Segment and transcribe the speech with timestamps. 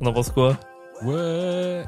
[0.00, 0.56] On en pense quoi?
[1.02, 1.12] Ouais.
[1.12, 1.84] Ouais,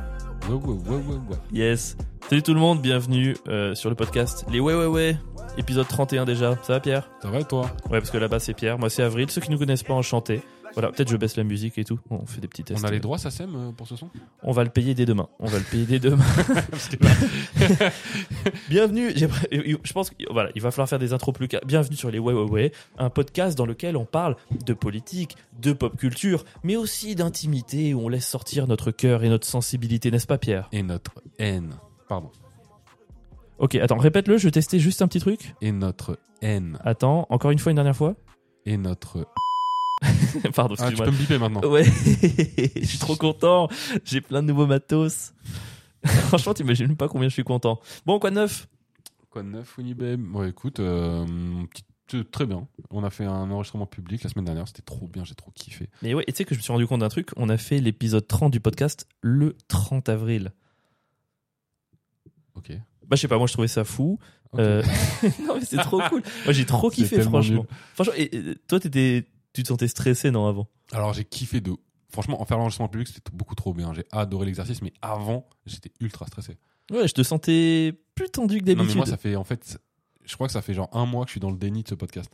[0.48, 1.36] ouais, ouais, ouais, ouais.
[1.50, 1.96] Yes.
[2.28, 5.16] Salut tout le monde, bienvenue euh, sur le podcast Les Ouais Ouais Ouais,
[5.56, 6.58] épisode 31 déjà.
[6.62, 7.08] Ça va Pierre?
[7.22, 7.62] Ça va et toi?
[7.90, 9.30] Ouais, parce que là-bas c'est Pierre, moi c'est Avril.
[9.30, 10.42] Ceux qui nous connaissent pas, enchanté.
[10.74, 11.98] Voilà, peut-être je baisse la musique et tout.
[12.10, 12.82] On fait des petits tests.
[12.82, 14.08] On a les droits, ça sème euh, pour ce son?
[14.42, 15.28] On va le payer dès demain.
[15.38, 16.24] On va le payer dès demain.
[18.68, 19.12] Bienvenue.
[19.14, 21.48] Je pense qu'il voilà, il va falloir faire des intros plus.
[21.66, 25.72] Bienvenue sur les Ouais Ouais Ouais, un podcast dans lequel on parle de politique, de
[25.72, 30.26] pop culture, mais aussi d'intimité où on laisse sortir notre cœur et notre sensibilité, n'est-ce
[30.26, 30.68] pas Pierre?
[30.72, 31.76] Et notre haine.
[32.08, 32.30] Pardon.
[33.58, 34.38] Ok, attends, répète-le.
[34.38, 35.54] Je vais tester juste un petit truc.
[35.60, 36.78] Et notre haine.
[36.84, 38.16] Attends, encore une fois, une dernière fois.
[38.66, 39.26] Et notre.
[40.54, 41.60] Pardon, Ah, tu peux me biper maintenant.
[41.68, 43.68] Ouais, je suis trop content.
[44.04, 45.32] J'ai plein de nouveaux matos.
[46.04, 47.80] Franchement, t'imagines pas combien je suis content.
[48.06, 48.68] Bon, quoi de neuf?
[49.30, 51.24] Quoi de neuf, Winnie Babe Ouais, écoute, euh,
[51.70, 51.84] petit-
[52.14, 52.66] euh, très bien.
[52.90, 54.66] On a fait un enregistrement public la semaine dernière.
[54.68, 55.88] C'était trop bien, j'ai trop kiffé.
[56.02, 57.30] Mais ouais, et tu sais que je me suis rendu compte d'un truc.
[57.36, 60.52] On a fait l'épisode 30 du podcast le 30 avril.
[62.54, 62.72] Ok.
[63.06, 64.18] Bah, je sais pas, moi je trouvais ça fou.
[64.58, 64.82] Euh,
[65.46, 66.22] non, mais c'est trop cool.
[66.44, 67.60] Moi j'ai trop kiffé, franchement.
[67.60, 67.66] nul.
[67.94, 70.68] Franchement, et, et toi, t'étais, tu te sentais stressé, non, avant?
[70.92, 71.72] Alors, j'ai kiffé de.
[72.10, 73.92] Franchement, en faire l'enregistrement public, c'était beaucoup trop bien.
[73.94, 76.58] J'ai adoré l'exercice, mais avant, j'étais ultra stressé.
[76.90, 78.96] Ouais, je te sentais plus tendu que Non, mais d'habitude.
[78.98, 79.78] moi, ça fait en fait,
[80.24, 81.88] je crois que ça fait genre un mois que je suis dans le déni de
[81.88, 82.30] ce podcast.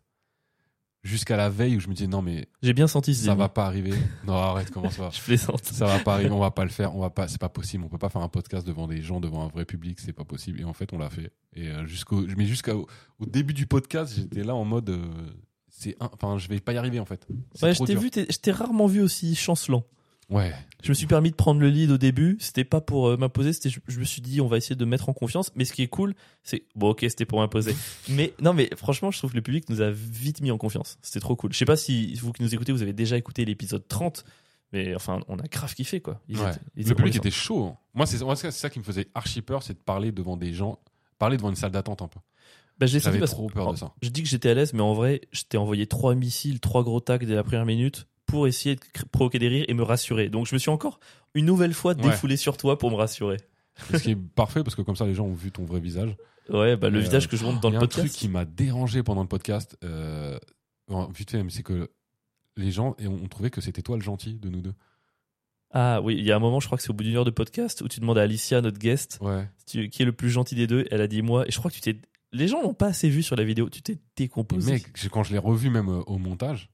[1.04, 3.38] Jusqu'à la veille où je me disais non, mais J'ai bien senti ce ça déni.
[3.38, 3.92] va pas arriver.
[4.26, 5.64] Non, arrête, comment ça va Je plaisante.
[5.64, 7.84] Ça va pas arriver, on va pas le faire, on va pas, c'est pas possible.
[7.84, 10.24] On peut pas faire un podcast devant des gens, devant un vrai public, c'est pas
[10.24, 10.60] possible.
[10.60, 11.30] Et en fait, on l'a fait.
[11.54, 12.88] Et euh, jusqu'au, mais jusqu'au
[13.20, 15.06] au début du podcast, j'étais là en mode, euh,
[15.78, 17.26] c'est, enfin, je vais pas y arriver en fait.
[17.62, 19.84] Ouais, je t'ai vu, je t'ai rarement vu aussi chancelant.
[20.30, 20.52] Ouais.
[20.82, 22.36] Je me suis permis de prendre le lead au début.
[22.38, 23.54] C'était pas pour euh, m'imposer.
[23.54, 25.50] C'était, je, je me suis dit, on va essayer de mettre en confiance.
[25.54, 27.74] Mais ce qui est cool, c'est bon, ok, c'était pour m'imposer.
[28.10, 30.98] mais non, mais franchement, je trouve que le public nous a vite mis en confiance.
[31.00, 31.52] C'était trop cool.
[31.54, 34.24] Je sais pas si vous qui nous écoutez, vous avez déjà écouté l'épisode 30.
[34.74, 36.20] Mais enfin, on a grave kiffé, quoi.
[36.28, 36.50] Ils Ouais.
[36.50, 37.74] étaient- ils Le public était chaud.
[37.94, 40.52] Moi, c'est, moi, c'est ça qui me faisait archi peur, c'est de parler devant des
[40.52, 40.78] gens,
[41.18, 42.20] parler devant une salle d'attente un peu.
[42.78, 43.92] Bah, j'ai J'avais parce- trop peur de ça.
[44.02, 46.84] Je dis que j'étais à l'aise, mais en vrai, je t'ai envoyé trois missiles, trois
[46.84, 48.80] gros tacs dès la première minute pour essayer de
[49.10, 50.28] provoquer des rires et me rassurer.
[50.28, 51.00] Donc je me suis encore
[51.34, 52.02] une nouvelle fois Ouais.
[52.02, 53.38] défoulé sur toi pour me rassurer.
[53.92, 56.16] Ce qui est parfait parce que comme ça, les gens ont vu ton vrai visage.
[56.50, 58.06] Ouais, bah le Euh, visage que je montre dans Il y le a un podcast.
[58.08, 60.38] truc qui m'a dérangé pendant le podcast, euh,
[61.14, 61.90] vite fait, c'est que
[62.56, 64.74] les gens et on trouvait que c'était toi le gentil de nous deux.
[65.70, 67.24] Ah oui, il y a un moment, je crois que c'est au bout d'une heure
[67.26, 69.46] de podcast, où tu demandes à Alicia, notre guest, Ouais.
[69.66, 70.86] qui est le plus gentil des deux.
[70.90, 72.00] Elle a dit moi, et je crois que tu t'es.
[72.32, 73.68] Les gens l'ont pas assez vu sur la vidéo.
[73.70, 74.72] Tu t'es décomposé.
[74.72, 76.68] mec, quand je l'ai revu même euh, au montage,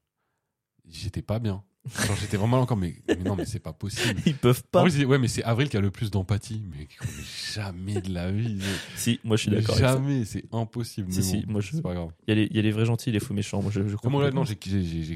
[0.88, 1.62] j'étais pas bien.
[2.06, 4.19] Genre, j'étais vraiment encore, mais, mais non, mais c'est pas possible.
[4.26, 4.81] Ils peuvent En pas.
[4.81, 6.62] vrai, disais, ouais, mais c'est Avril qui a le plus d'empathie.
[6.70, 7.22] Mais, mais
[7.54, 8.59] jamais de la vie.
[8.97, 9.76] Si, moi je suis d'accord.
[9.76, 11.12] Jamais, c'est impossible.
[11.12, 12.09] Si, mais si, moi, je- C'est pas grave.
[12.26, 13.60] Il y, a les- il y a les vrais gentils, les faux méchants.
[13.60, 14.09] Moi je, je comprends.
[14.10, 14.56] moi, là, non, j'ai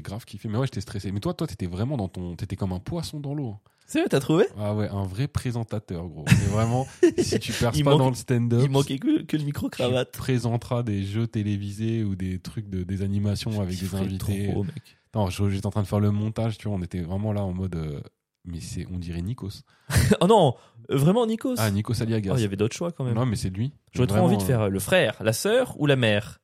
[0.01, 0.47] grave kiffé.
[0.47, 1.11] Mais ouais, j'étais stressé.
[1.11, 2.35] Mais toi, toi, t'étais vraiment dans ton.
[2.35, 3.57] T'étais comme un poisson dans l'eau.
[3.91, 6.23] C'est vrai, t'as trouvé Ah ouais, un vrai présentateur, gros.
[6.27, 6.85] Mais vraiment,
[7.17, 10.11] si tu perces pas manque- dans le stand-up, Il manquait que, que le tu micro-cravate.
[10.11, 14.49] présenteras des jeux télévisés ou des trucs de des animations avec des invités.
[14.51, 14.97] trop, mec.
[15.15, 17.51] Non, j'étais en train de faire le montage, tu vois, on était vraiment là en
[17.51, 17.75] mode.
[17.77, 17.99] euh,
[18.45, 19.63] mais c'est, on dirait Nikos.
[20.21, 20.53] oh non,
[20.91, 21.55] euh, vraiment Nikos.
[21.57, 22.33] Ah, Nikos Aliagas.
[22.33, 23.15] Oh, il y avait d'autres choix quand même.
[23.15, 23.73] non, mais c'est lui.
[23.91, 26.41] J'aurais trop envie de faire euh, le frère, la sœur ou la mère.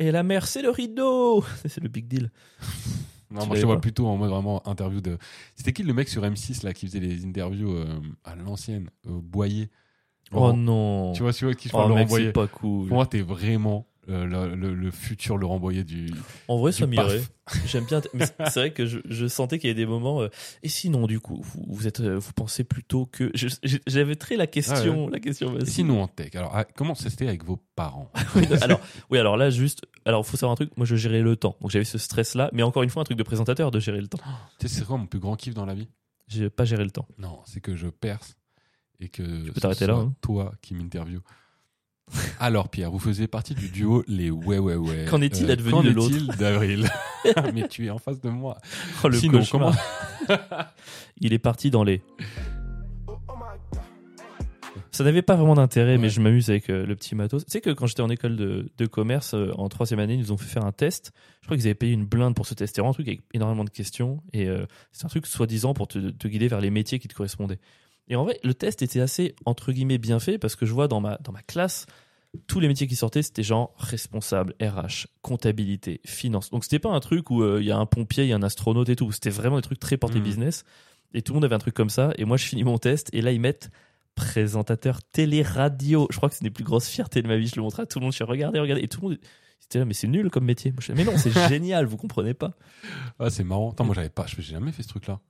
[0.00, 1.44] Et la mère, c'est le rideau.
[1.64, 2.32] c'est le big deal.
[3.30, 5.18] Non, moi je te vois plutôt en mode vraiment interview de.
[5.54, 7.84] C'était qui le mec sur M6 là qui faisait les interviews euh,
[8.24, 9.68] à l'ancienne euh, Boyer?
[10.32, 11.12] Oh Laurent- non.
[11.12, 12.32] Tu vois, tu vois qui je oh parle Laurent Boyer.
[12.32, 12.88] pas cool.
[12.88, 16.10] Pour moi, t'es vraiment euh, le, le- le futur Laurent Boyer du.
[16.48, 17.18] En vrai, ça du m'irait.
[17.44, 17.64] paf.
[17.66, 18.00] J'aime bien.
[18.14, 20.22] Mais c'est vrai que je, je sentais qu'il y avait des moments.
[20.22, 20.28] euh,
[20.62, 23.30] et sinon, du coup, vous, vous êtes, euh, vous pensez plutôt que.
[23.86, 25.58] J'avais très la question, la question.
[25.58, 26.34] Et sinon en tech.
[26.34, 28.10] Alors, ah, comment c'était avec vos parents?
[28.36, 28.80] Oui, non, alors,
[29.10, 29.82] oui, alors là, juste.
[30.04, 30.70] Alors, faut savoir un truc.
[30.76, 31.56] Moi, je gérais le temps.
[31.60, 32.50] Donc, j'avais ce stress-là.
[32.52, 34.18] Mais encore une fois, un truc de présentateur de gérer le temps.
[34.58, 35.88] Tu sais, c'est quoi mon plus grand kiff dans la vie?
[36.28, 37.06] J'ai pas géré le temps.
[37.18, 38.36] Non, c'est que je perce
[38.98, 40.14] et que peux ce t'arrêter là, hein.
[40.20, 41.20] toi qui m'interview.
[42.38, 45.06] Alors Pierre, vous faisiez partie du duo les ouais ouais ouais.
[45.10, 46.88] Qu'en est-il advenu qu'en de l'autre est-il d'avril
[47.54, 48.58] Mais tu es en face de moi.
[49.02, 49.74] Oh, le Sinon, cauchemar.
[51.20, 52.02] Il est parti dans les.
[54.92, 57.44] Ça n'avait pas vraiment d'intérêt, mais je m'amuse avec euh, le petit matos.
[57.44, 60.20] Tu sais que quand j'étais en école de, de commerce, euh, en troisième année, ils
[60.20, 61.12] nous ont fait faire un test.
[61.42, 62.70] Je crois qu'ils avaient payé une blinde pour ce test.
[62.70, 64.22] C'était vraiment un truc avec énormément de questions.
[64.32, 67.14] Et euh, c'est un truc soi-disant pour te, te guider vers les métiers qui te
[67.14, 67.58] correspondaient.
[68.08, 70.88] Et en vrai, le test était assez, entre guillemets, bien fait parce que je vois
[70.88, 71.86] dans ma, dans ma classe,
[72.46, 76.50] tous les métiers qui sortaient, c'était genre responsable, RH, comptabilité, finance.
[76.50, 78.36] Donc c'était pas un truc où euh, il y a un pompier, il y a
[78.36, 79.10] un astronaute et tout.
[79.12, 80.24] C'était vraiment des trucs très portés Mhm.
[80.24, 80.64] business.
[81.14, 82.12] Et tout le monde avait un truc comme ça.
[82.18, 83.70] Et moi, je finis mon test et là, ils mettent
[84.16, 86.06] présentateur télé-radio.
[86.10, 87.46] Je crois que c'est une des plus grosses fiertés de ma vie.
[87.48, 88.12] Je le montre à tout le monde.
[88.12, 88.82] Je suis regardez, regardez.
[88.82, 89.18] Et tout le monde,
[89.60, 90.72] c'était là, mais c'est nul comme métier.
[90.94, 92.52] Mais non, c'est génial, vous comprenez pas.
[93.18, 93.70] Ah, c'est marrant.
[93.72, 95.20] Attends, moi j'avais pas, j'ai jamais fait ce truc-là.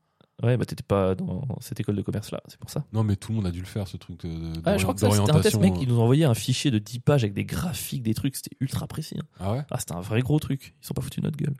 [0.43, 2.85] Ouais, bah t'étais pas dans cette école de commerce là, c'est pour ça.
[2.93, 4.83] Non, mais tout le monde a dû le faire, ce truc de, de- Ah, je
[4.83, 7.25] crois que c'était un test, mec, ils nous ont envoyé un fichier de 10 pages
[7.25, 9.17] avec des graphiques, des trucs, c'était ultra précis.
[9.19, 9.25] hein.
[9.41, 9.63] Ah ouais?
[9.71, 10.75] Ah, c'était un vrai gros truc.
[10.83, 11.55] Ils sont pas foutus de notre gueule.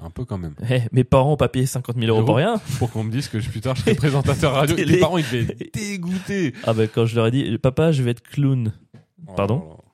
[0.00, 0.54] Un peu quand même.
[0.68, 2.58] Eh, mes parents ont pas payé 50 000 euros pour rien.
[2.78, 4.74] Pour qu'on me dise que je, plus tard, je serai présentateur radio.
[4.76, 4.94] Télé.
[4.94, 6.54] Les parents, ils devaient dégoûtés.
[6.64, 8.72] Ah bah quand je leur ai dit, papa, je vais être clown.
[9.36, 9.84] Pardon Oh là.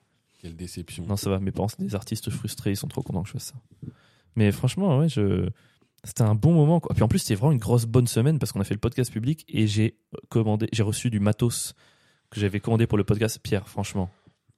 [0.41, 1.05] Quelle déception.
[1.07, 3.33] Non, ça va, mes parents, c'est des artistes frustrés, ils sont trop contents que je
[3.33, 3.91] fasse ça.
[4.35, 5.49] Mais franchement, ouais, je...
[6.05, 6.79] c'était un bon moment.
[6.79, 6.93] Quoi.
[6.95, 9.11] Puis en plus, c'était vraiment une grosse bonne semaine parce qu'on a fait le podcast
[9.11, 9.97] public et j'ai
[10.29, 11.73] commandé, j'ai reçu du matos
[12.29, 13.39] que j'avais commandé pour le podcast.
[13.43, 14.09] Pierre, franchement,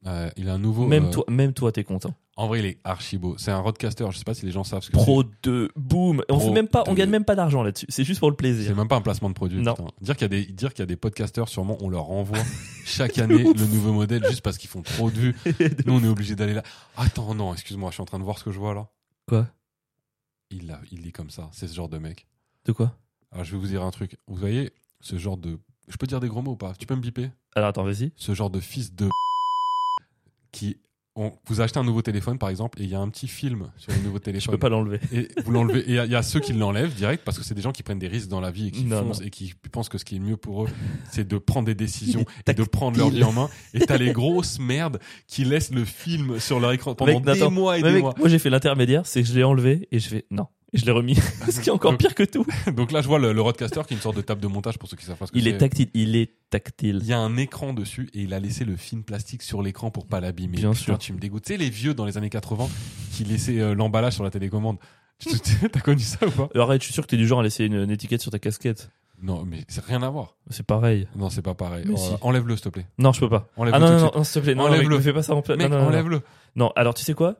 [0.05, 0.85] Euh, il a un nouveau.
[0.85, 2.13] même euh, toi, même toi, t'es content.
[2.37, 3.35] En vrai, il est archi beau.
[3.39, 4.05] C'est un roadcaster.
[4.11, 6.19] Je sais pas si les gens savent ce que Pro 2, boum.
[6.29, 7.87] Et on Pro fait même pas, on gagne même pas d'argent là-dessus.
[7.89, 8.45] C'est juste pour le c'est.
[8.49, 8.75] C'est plaisir.
[8.75, 9.59] même pas un placement de produit.
[9.59, 9.73] Non.
[9.73, 9.89] putain.
[10.01, 12.37] Dire qu'il y a des, dire qu'il y a des podcasters, sûrement, on leur envoie
[12.85, 15.35] chaque année le nouveau modèle juste parce qu'ils font trop de vues.
[15.87, 16.63] Nous, on est obligé d'aller là.
[16.95, 18.87] Attends, non, excuse-moi, je suis en train de voir ce que je vois là.
[19.27, 19.47] Quoi?
[20.49, 21.49] Il, a, il lit comme ça.
[21.51, 22.27] C'est ce genre de mec.
[22.65, 22.97] De quoi?
[23.31, 24.17] Alors, je vais vous dire un truc.
[24.27, 24.71] Vous voyez,
[25.01, 25.59] ce genre de.
[25.87, 26.73] Je peux dire des gros mots ou pas?
[26.73, 27.29] Tu peux me biper?
[27.55, 28.11] Alors attends, vas-y.
[28.15, 29.09] Ce genre de fils de.
[30.51, 30.77] qui.
[31.17, 33.69] On- vous achetez un nouveau téléphone, par exemple, et il y a un petit film
[33.77, 34.51] sur le nouveau Je téléphone.
[34.53, 34.99] peux pas l'enlever.
[35.11, 35.79] Et vous l'enlevez.
[35.79, 37.61] Et il y a- il y, a ceux qui l'enlèvent direct parce que c'est des
[37.61, 39.25] gens qui prennent des risques dans la vie et qui Non, foncent non.
[39.27, 40.69] et qui pensent que ce qui est mieux pour eux,
[41.11, 43.49] c'est de prendre des décisions et de prendre leur vie en main.
[43.73, 47.49] Et t'as les grosses merdes qui laissent le film sur leur écran pendant Mec, des
[47.49, 48.13] mois et des mec, mois.
[48.17, 50.47] moi j'ai fait l'intermédiaire, c'est que je l'ai enlevé et je fais non.
[50.73, 51.15] Et je l'ai remis.
[51.49, 52.45] Ce qui est encore pire que tout.
[52.75, 54.77] Donc là, je vois le, le Rodecaster qui est une sorte de table de montage
[54.77, 56.99] pour ceux qui savent pas ce que Il est tactile, il est tactile.
[57.01, 59.91] Il y a un écran dessus et il a laissé le film plastique sur l'écran
[59.91, 60.57] pour pas l'abîmer.
[60.57, 60.97] Bien Putain, sûr.
[60.97, 61.43] Tu me dégoûtes.
[61.45, 62.67] Tu sais, les vieux dans les années 80
[63.13, 64.77] qui laissaient euh, l'emballage sur la télécommande.
[65.19, 65.29] Tu-
[65.71, 66.49] T'as connu ça ou pas?
[66.61, 68.37] Arrête, je suis sûr que t'es du genre à laisser une, une étiquette sur ta
[68.37, 68.91] casquette.
[69.19, 70.35] Non, mais c'est rien à voir.
[70.51, 71.07] C'est pareil.
[71.15, 71.85] Non, c'est pas pareil.
[71.87, 72.11] Mais Oh, si.
[72.21, 72.85] Enlève-le, s'il te plaît.
[72.99, 73.49] Non, je peux pas.
[73.57, 74.15] Enlève-le Ah non, tout non, de non, suite.
[74.17, 74.53] non, s'il te plaît.
[74.55, 74.89] Non, Enlève-le.
[74.89, 75.55] mec, me fais pas ça en plein.
[75.55, 75.89] Mec, non, non, non, non.
[75.95, 76.21] enlève-le.
[76.55, 77.37] Non, alors tu sais quoi?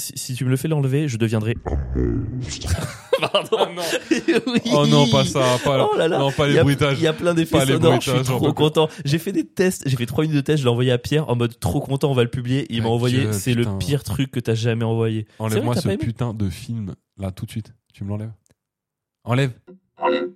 [0.00, 1.54] Si, si tu me le fais l'enlever, je deviendrai.
[3.20, 3.48] Pardon.
[3.52, 3.82] Oh non.
[4.46, 4.60] Oui.
[4.74, 5.40] Oh non, pas ça.
[5.62, 6.18] Pas, Oh là là.
[6.18, 6.98] Non, pas Il y les a- bruitages.
[6.98, 8.88] Il y a plein d'effets sonores, je suis trop content.
[9.04, 11.28] J'ai fait des tests, j'ai fait trois minutes de tests, je l'ai envoyé à Pierre
[11.28, 12.66] en mode trop content, on va le publier.
[12.70, 15.26] Il m'a envoyé, c'est le pire truc que t'as jamais envoyé.
[15.38, 17.72] Enlève-moi ce putain de film là tout de suite.
[17.92, 18.32] Tu me l'enlèves
[19.24, 19.52] Enlève.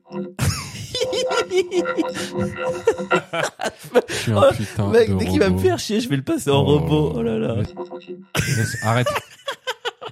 [4.08, 5.62] Je suis un Oh, putain Mec, de dès qu'il va me robot.
[5.62, 6.78] faire chier, je vais le passer en Oh.
[6.78, 7.12] robot.
[7.16, 7.56] Oh là là.
[7.56, 9.06] Laisse- arrête.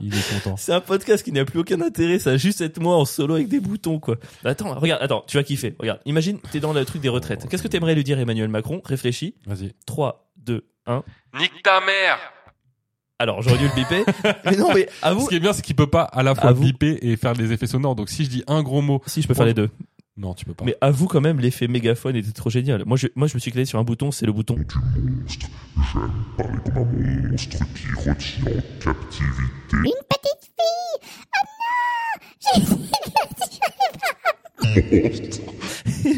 [0.01, 0.57] Il est content.
[0.57, 3.35] C'est un podcast qui n'a plus aucun intérêt, ça va juste être moi en solo
[3.37, 4.17] avec des boutons, quoi.
[4.45, 5.77] Attends, regarde, attends, tu vas kiffer.
[5.79, 7.47] Regarde, imagine, t'es dans le truc des retraites.
[7.49, 8.81] Qu'est-ce que t'aimerais lui dire Emmanuel Macron?
[8.85, 9.35] Réfléchis.
[9.47, 9.73] Vas-y.
[9.87, 11.05] 3, 2, 1.
[11.39, 12.19] Nique ta mère
[13.21, 14.05] Alors, j'aurais dû le biper.
[14.45, 16.53] mais non, mais Ce avoue, qui est bien, c'est qu'il peut pas à la fois
[16.53, 17.95] biper et faire des effets sonores.
[17.95, 19.71] Donc si je dis un gros mot, si je peux faire les deux.
[20.17, 20.65] Non, tu peux pas.
[20.65, 22.85] Mais avoue quand même, l'effet mégaphone était trop génial.
[22.85, 24.57] Moi, je, moi, je me suis éclaté sur un bouton, c'est le bouton.
[26.37, 29.77] parler comme un monstre qui retient en captivité.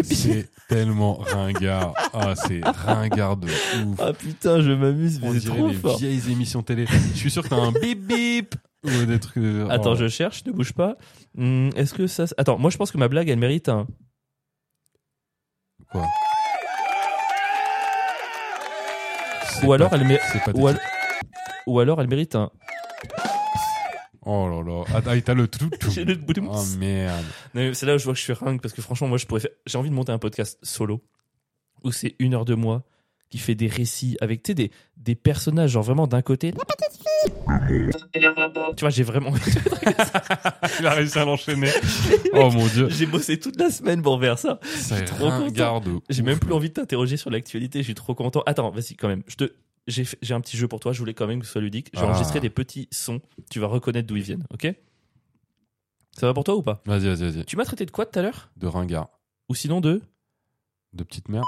[0.04, 1.94] C'est tellement ringard.
[2.12, 3.98] Ah, c'est ringard de ouf.
[4.00, 5.98] Ah putain, je m'amuse, On mais c'est dirait trop les fort.
[5.98, 6.86] vieilles émissions télé.
[7.12, 8.54] Je suis sûr que t'as un bip bip
[8.84, 9.42] ou des trucs.
[9.42, 9.96] de- Attends, oh.
[9.96, 10.96] je cherche, ne bouge pas.
[11.38, 12.24] Hum, Est-ce que ça.
[12.36, 13.86] Attends, moi, je pense que ma blague, elle mérite un.
[15.90, 16.04] Quoi?
[19.62, 20.22] Ou alors, elle mérite.
[20.32, 20.80] C'est pas Ou, al-
[21.66, 22.50] ou alors, elle mérite un.
[24.26, 24.84] Oh là là.
[24.94, 25.68] Ah, ah, t'as le tout.
[25.80, 25.90] tout.
[25.94, 26.48] J'ai le bouton.
[26.50, 27.24] Oh merde.
[27.74, 29.40] C'est là où je vois que je suis ringue parce que franchement, moi, je pourrais
[29.40, 29.50] faire.
[29.66, 31.02] J'ai envie de monter un podcast solo
[31.82, 32.84] où c'est une heure de moi
[33.34, 36.52] qui fait des récits avec des, des personnages, genre vraiment d'un côté.
[38.76, 39.32] Tu vois, j'ai vraiment.
[40.78, 41.68] Il a réussi à l'enchaîner.
[42.32, 42.88] Oh mon dieu.
[42.90, 44.60] j'ai bossé toute la semaine pour faire ça.
[44.62, 45.82] C'est trop content.
[46.08, 48.42] J'ai même plus envie de t'interroger sur l'actualité, je suis trop content.
[48.46, 49.24] Attends, vas-y, quand même.
[49.26, 49.52] Je te.
[49.88, 51.90] J'ai un petit jeu pour toi, je voulais quand même que ce soit ludique.
[51.92, 52.06] J'ai Ah.
[52.06, 54.72] enregistré des petits sons, tu vas reconnaître d'où ils viennent, ok?
[56.12, 56.82] Ça va pour toi ou pas?
[56.86, 57.44] Vas-y, vas-y, vas-y.
[57.46, 58.50] Tu m'as traité de quoi tout à l'heure?
[58.56, 59.08] De ringard.
[59.48, 60.02] Ou sinon de?
[60.92, 61.44] De petite merde.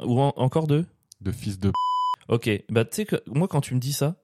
[0.00, 0.86] Ou en- encore de?
[1.22, 1.70] De fils de.
[2.28, 4.16] Ok, bah tu sais que moi quand tu me dis ça,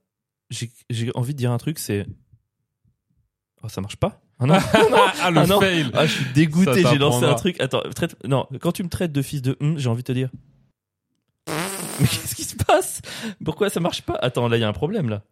[0.51, 2.07] j'ai j'ai envie de dire un truc, c'est.
[3.63, 4.55] Oh, ça marche pas Ah non,
[5.23, 5.61] ah, le Ah non.
[5.61, 5.91] fail.
[5.95, 7.61] ah, je suis dégoûté, j'ai lancé un truc.
[7.61, 8.17] Attends, traite...
[8.27, 10.31] non, quand tu me traites de fils de hum, j'ai envie de te dire.
[12.01, 13.01] Mais qu'est-ce qui se passe?
[13.45, 14.15] Pourquoi ça marche pas?
[14.15, 15.23] Attends, là il y a un problème là.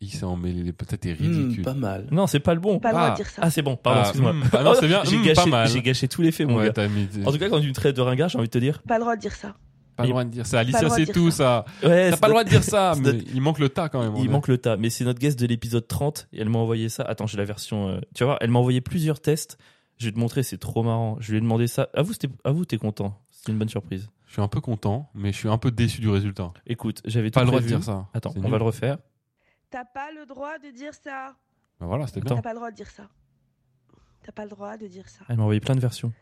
[0.00, 1.64] Il s'est emmêlé les peut-être t'es Hmm, ridicule.
[1.76, 2.06] mal.
[2.10, 2.78] Non, c'est pas le bon.
[2.80, 3.10] Pas le droit Ah.
[3.12, 3.40] de dire ça.
[3.44, 4.30] Ah, c'est bon, pardon, Ah, excuse-moi.
[4.32, 5.68] hum, ah non, c'est bien, J'ai hum, gâché, pas mal.
[5.68, 6.88] j'ai gâché tous les faits, mon Ouais, gars.
[6.88, 7.08] mis.
[7.24, 8.82] En tout cas, quand tu me traites de ringard, j'ai envie de te dire.
[8.82, 9.54] Pas le droit de dire ça.
[9.96, 10.60] Pas le droit de dire ça.
[10.60, 11.64] Alicia, le droit de c'est dire tout ça.
[11.82, 11.88] ça.
[11.88, 14.02] Ouais, T'as pas le droit de dire ça, mais notre- il manque le tas quand
[14.02, 14.16] même.
[14.16, 16.88] Il manque le tas, mais c'est notre guest de l'épisode 30 et elle m'a envoyé
[16.88, 17.02] ça.
[17.04, 17.88] Attends, j'ai la version.
[17.88, 19.58] euh, Tu vas voir, elle m'a envoyé plusieurs tests.
[19.98, 21.16] Je vais te montrer, c'est trop marrant.
[21.20, 21.88] Je lui ai demandé ça.
[21.94, 23.20] À vous, c'était- à vous, t'es content.
[23.30, 24.08] C'est une bonne surprise.
[24.26, 26.52] Je suis un peu content, mais je suis un peu déçu du résultat.
[26.66, 28.08] Écoute, j'avais tout Pas le droit de dire ça.
[28.14, 28.50] Attends, on nul.
[28.50, 28.98] va le refaire.
[29.70, 31.36] T'as pas le droit de dire ça.
[31.80, 32.34] Bah voilà, c'était bien.
[32.34, 33.04] T'as pas le droit de dire ça.
[34.24, 35.24] T'as pas le droit de dire ça.
[35.28, 36.12] Elle m'a envoyé plein de versions.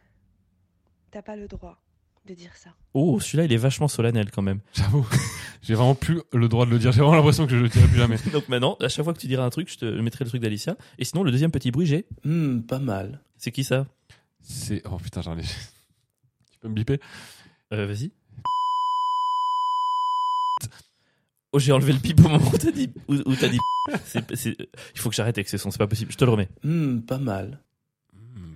[1.11, 1.79] T'as pas le droit
[2.27, 2.71] de dire ça.
[2.95, 4.61] Oh, celui-là, il est vachement solennel quand même.
[4.75, 5.07] J'avoue,
[5.63, 6.93] j'ai vraiment plus le droit de le dire.
[6.93, 8.17] J'ai vraiment l'impression que je le dirai plus jamais.
[8.33, 10.41] Donc maintenant, à chaque fois que tu diras un truc, je te mettrai le truc
[10.41, 10.77] d'Alicia.
[10.99, 13.21] Et sinon, le deuxième petit bruit, j'ai Hmm, pas mal.
[13.39, 13.87] C'est qui ça
[14.41, 15.43] C'est oh putain, j'en ai.
[16.53, 17.01] Tu peux me biper
[17.73, 18.13] euh, Vas-y.
[21.53, 22.91] Oh, j'ai enlevé le pip au moment où t'as dit.
[23.09, 23.59] Où, où t'as dit.
[24.05, 24.57] C'est- c'est-
[24.95, 26.11] il faut que j'arrête avec ces sons, c'est pas possible.
[26.13, 26.49] Je te le remets.
[26.63, 27.59] Hmm, pas mal.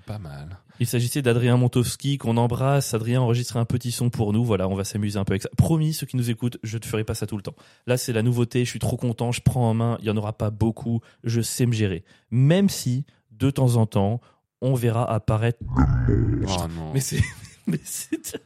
[0.06, 0.60] Pas mal.
[0.78, 2.94] Il s'agissait d'Adrien Montowski qu'on embrasse.
[2.94, 4.44] Adrien a enregistré un petit son pour nous.
[4.44, 5.48] Voilà, on va s'amuser un peu avec ça.
[5.56, 7.56] Promis, ceux qui nous écoutent, je ne ferai pas ça tout le temps.
[7.86, 8.64] Là, c'est la nouveauté.
[8.64, 9.32] Je suis trop content.
[9.32, 9.98] Je prends en main.
[10.00, 11.00] Il y en aura pas beaucoup.
[11.24, 12.04] Je sais me gérer.
[12.30, 14.20] Même si, de temps en temps,
[14.60, 15.58] on verra apparaître.
[15.68, 16.92] Oh non.
[16.94, 17.22] Mais c'est.
[17.66, 18.40] Mais c'est.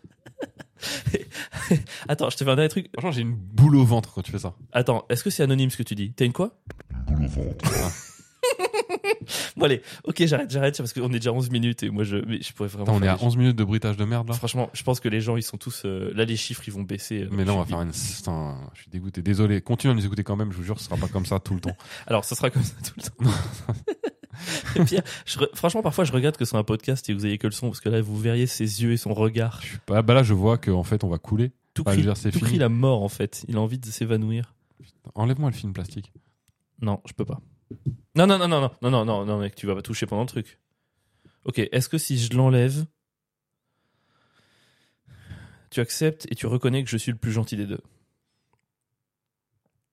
[2.08, 2.88] Attends, je te fais un dernier truc.
[2.94, 4.54] Franchement, j'ai une boule au ventre quand tu fais ça.
[4.72, 6.12] Attends, est-ce que c'est anonyme ce que tu dis?
[6.12, 6.58] T'as une quoi?
[7.06, 7.70] Boule au ventre.
[9.56, 12.40] Bon allez, ok, j'arrête, j'arrête parce qu'on est déjà 11 minutes et moi je, mais
[12.42, 12.84] je pourrais vraiment.
[12.84, 14.34] Attends, on est à des- 11 minutes de bruitage de merde là.
[14.34, 16.82] Franchement, je pense que les gens ils sont tous euh, là les chiffres ils vont
[16.82, 17.22] baisser.
[17.22, 17.90] euh, Mais là, on va faire une.
[17.92, 19.22] Putain, je suis dégoûté.
[19.22, 19.60] Désolé.
[19.60, 20.52] Continue à nous écouter quand même.
[20.52, 21.76] Je vous jure, ce sera pas comme ça tout le temps.
[22.06, 23.32] Alors, ça sera comme ça tout le temps.
[24.76, 24.96] Et
[25.26, 27.46] je franchement, parfois, je regrette que ce soit un podcast et que vous ayez que
[27.46, 29.58] le son, parce que là, vous verriez ses yeux et son regard.
[29.62, 30.00] Je suis pas.
[30.02, 31.52] Bah là, je vois qu'en fait, on va couler.
[31.74, 33.44] Tout Bah, crie, dire, tout crie la mort, en fait.
[33.48, 34.54] Il a envie de s'évanouir.
[35.14, 36.12] Enlève-moi le film plastique.
[36.80, 37.40] Non, je peux pas.
[38.16, 40.22] Non, non, non, non, non, non, non, non, non, mec, tu vas pas toucher pendant
[40.22, 40.58] le truc.
[41.44, 42.84] Ok, est-ce que si je l'enlève,
[45.70, 47.80] tu acceptes et tu reconnais que je suis le plus gentil des deux?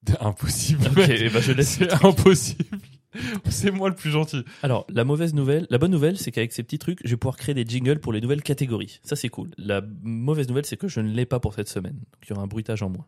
[0.19, 0.87] Impossible.
[0.87, 1.33] Ok, mec.
[1.33, 1.77] ben, je laisse.
[1.77, 2.79] C'est impossible.
[3.49, 4.43] C'est moi le plus gentil.
[4.63, 7.37] Alors, la mauvaise nouvelle, la bonne nouvelle, c'est qu'avec ces petits trucs, je vais pouvoir
[7.37, 8.99] créer des jingles pour les nouvelles catégories.
[9.03, 9.51] Ça, c'est cool.
[9.57, 11.95] La mauvaise nouvelle, c'est que je ne l'ai pas pour cette semaine.
[11.95, 13.07] Donc, il y aura un bruitage en moins.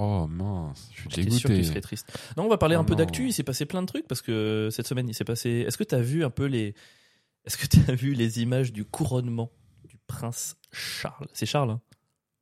[0.00, 1.80] Oh mince, je suis J'étais sûr dégoûté.
[1.80, 2.16] triste.
[2.36, 2.98] Non, on va parler Oh un peu non.
[2.98, 3.26] d'actu.
[3.26, 5.64] Il s'est passé plein de trucs parce que cette semaine, il s'est passé.
[5.66, 6.74] Est-ce que tu as vu un peu les.
[7.44, 9.50] Est-ce que tu as vu les images du couronnement
[9.88, 11.26] du prince Charles?
[11.32, 11.80] C'est Charles, hein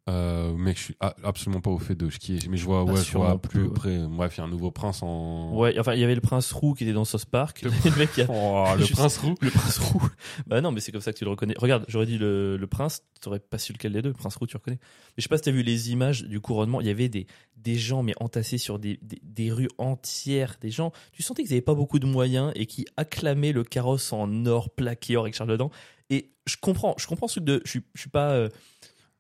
[0.08, 3.02] Euh, mec, je suis absolument pas au fait de skier, mais je vois, Pas ouais,
[3.04, 3.72] je vois plus ouais.
[3.74, 3.98] près.
[4.08, 5.52] Bref, il y a un nouveau prince en.
[5.56, 7.62] Ouais, enfin, il y avait le prince roux qui était dans South Park.
[7.64, 9.34] Le- le mec, il y a- Oh, le prince roux.
[9.40, 10.02] Le prince roux.
[10.46, 11.54] Bah non, mais c'est comme ça que tu le reconnais.
[11.58, 14.10] Regarde, j'aurais dit le, le prince, t'aurais pas su lequel des deux.
[14.10, 14.78] Le prince roux, tu reconnais.
[14.80, 16.80] Mais je sais pas si t'as vu les images du couronnement.
[16.80, 20.54] Il y avait des, des gens, mais entassés sur des, des, des rues entières.
[20.60, 24.12] Des gens, tu sentais qu'ils avaient pas beaucoup de moyens et qui acclamaient le carrosse
[24.12, 25.72] en or, plaqué or avec Charles dedans.
[26.10, 27.60] Et je comprends, je comprends ce truc de.
[27.64, 28.48] Je suis, je suis pas euh,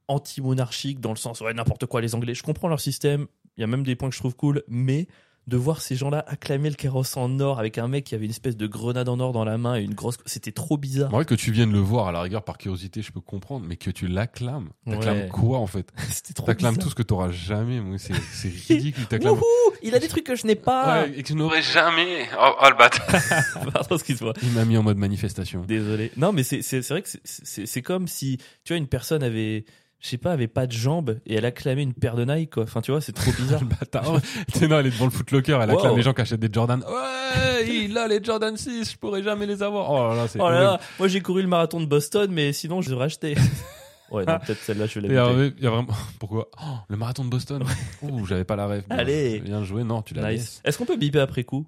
[0.08, 2.34] anti-monarchique dans le sens, ouais, n'importe quoi, les Anglais.
[2.34, 3.26] Je comprends leur système.
[3.56, 5.06] Il y a même des points que je trouve cool, mais
[5.46, 8.32] de voir ces gens-là acclamer le carrosse en or avec un mec qui avait une
[8.32, 10.16] espèce de grenade en or dans la main et une grosse.
[10.26, 11.08] C'était trop bizarre.
[11.14, 13.64] En vrai, que tu viennes le voir à la rigueur par curiosité, je peux comprendre,
[13.66, 14.70] mais que tu l'acclames.
[14.84, 15.28] T'acclames Ouais.
[15.28, 15.92] quoi en fait?
[16.10, 17.80] C'était trop T'acclames tout ce que t'auras jamais.
[17.80, 19.06] moi, C'est c'est ridicule.
[19.22, 19.40] Wouhou
[19.82, 21.02] Il a des trucs que je n'ai pas.
[21.04, 22.26] Ouais, et que je n'aurais jamais.
[22.40, 22.76] Oh, oh, le.
[23.72, 24.32] Pardon, excuse-moi.
[24.42, 25.62] Il m'a mis en mode manifestation.
[25.64, 26.10] Désolé.
[26.16, 29.64] Non, mais c'est vrai que c'est comme si tu vois une personne avait
[30.00, 32.62] je sais pas avait pas de jambes et elle acclamait une paire de Nike quoi.
[32.64, 33.60] Enfin tu vois c'est trop bizarre.
[33.62, 34.12] Le bâtard.
[34.12, 34.20] Ouais.
[34.68, 35.78] Non, elle est devant le footlocker, elle Wow.
[35.78, 36.80] acclame les gens qui achètent des Jordan.
[36.86, 39.90] Ouais, il a les Jordan 6, je pourrais jamais les avoir.
[39.90, 42.82] Oh là là, c'est oh là moi j'ai couru le marathon de Boston mais sinon
[42.82, 43.34] je devrais acheter.
[44.10, 45.54] ouais non peut-être celle-là je vais la a, noter.
[45.58, 45.88] il y a vraiment.
[46.20, 46.48] Pourquoi?
[46.62, 47.64] Oh, Le marathon de Boston.
[48.02, 48.84] Ouh, j'avais pas la rêve.
[48.88, 49.40] Bien- Allez.
[49.40, 50.60] Bien joué, non, tu l'as Nice.
[50.64, 51.66] Est-ce qu'on peut biper après coup?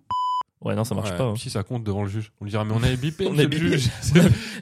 [0.61, 1.23] Ouais non ça marche Ouais, pas.
[1.23, 1.35] hein.
[1.37, 3.42] Si ça compte devant le juge, on lui dira mais on avait bipé, On a
[3.42, 3.78] le bipé.
[3.78, 3.90] juge.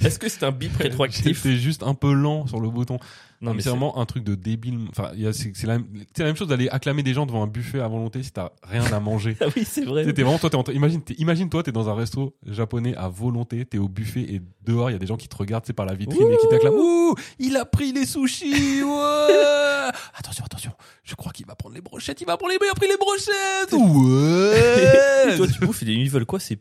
[0.05, 1.39] Est-ce que c'est un bip rétroactif?
[1.43, 2.99] C'était juste un peu lent sur le bouton.
[3.41, 4.79] Non mais c'est vraiment un truc de débile.
[4.91, 7.13] Enfin, il y a- c'est c'est la, même- c'est la même chose d'aller acclamer des
[7.15, 9.37] gens devant un buffet à volonté si t'as rien à manger.
[9.39, 10.05] c'est- Ah oui c'est vrai.
[10.13, 13.65] T'es vraiment toi, train- imagine, t'es- imagine toi, t'es dans un resto japonais à volonté,
[13.65, 15.87] t'es au buffet et dehors il y a des gens qui te regardent, c'est par
[15.87, 16.75] la vitrine et qui t'acclament.
[16.77, 18.83] Ouh, il a pris les sushis.
[18.83, 19.91] Ouais.
[20.19, 20.73] attention, attention.
[21.05, 22.21] Je crois qu'il va prendre les brochettes.
[22.21, 23.73] Il va prendre les, il a pris les brochettes.
[23.73, 25.37] Et Ouais.
[25.37, 26.57] toi tu bouffes ils veulent quoi c'est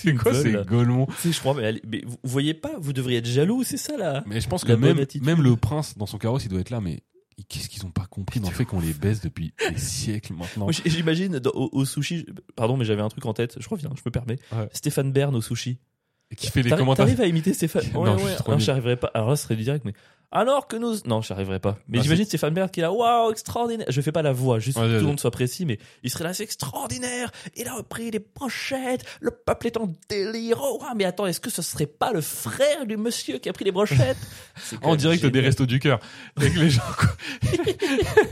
[0.00, 2.72] qu'ils quoi veulent, ces là Golemons C'est, je crois, mais, allez, mais vous voyez pas,
[2.80, 4.22] vous devriez être jaloux, c'est ça là.
[4.26, 6.70] Mais je pense que La même, même le prince dans son carrosse, il doit être
[6.70, 7.02] là, mais
[7.48, 10.68] qu'est-ce qu'ils ont pas compris dans le fait qu'on les baisse depuis des siècles maintenant
[10.84, 14.10] j'imagine au, au sushi, pardon, mais j'avais un truc en tête, je reviens, je me
[14.10, 14.38] permets.
[14.52, 14.68] Ouais.
[14.72, 15.78] Stéphane Bern au sushi.
[16.36, 17.06] Qui fait les commentaires.
[17.06, 19.10] T'arrives à imiter Stéphane Non, Ouais, Non, arriverais pas.
[19.14, 19.94] Alors là, ce serait du direct, mais.
[20.32, 20.94] Alors que nous.
[21.06, 21.76] Non, j'y arriverais pas.
[21.88, 23.86] Mais Ah, j'imagine Stéphane Bern qui est là, waouh, extraordinaire.
[23.88, 25.78] Je fais pas la voix, juste Ouais, pour que tout le monde soit précis, mais
[26.04, 27.32] il serait là, c'est extraordinaire.
[27.56, 29.04] Il a repris les brochettes.
[29.20, 30.58] Le peuple est en délire.
[30.62, 33.64] Oh, mais attends, est-ce que ce serait pas le frère du monsieur qui a pris
[33.64, 34.16] les brochettes?
[34.82, 35.98] En direct des restos du cœur.
[36.36, 37.08] Avec les gens, quoi.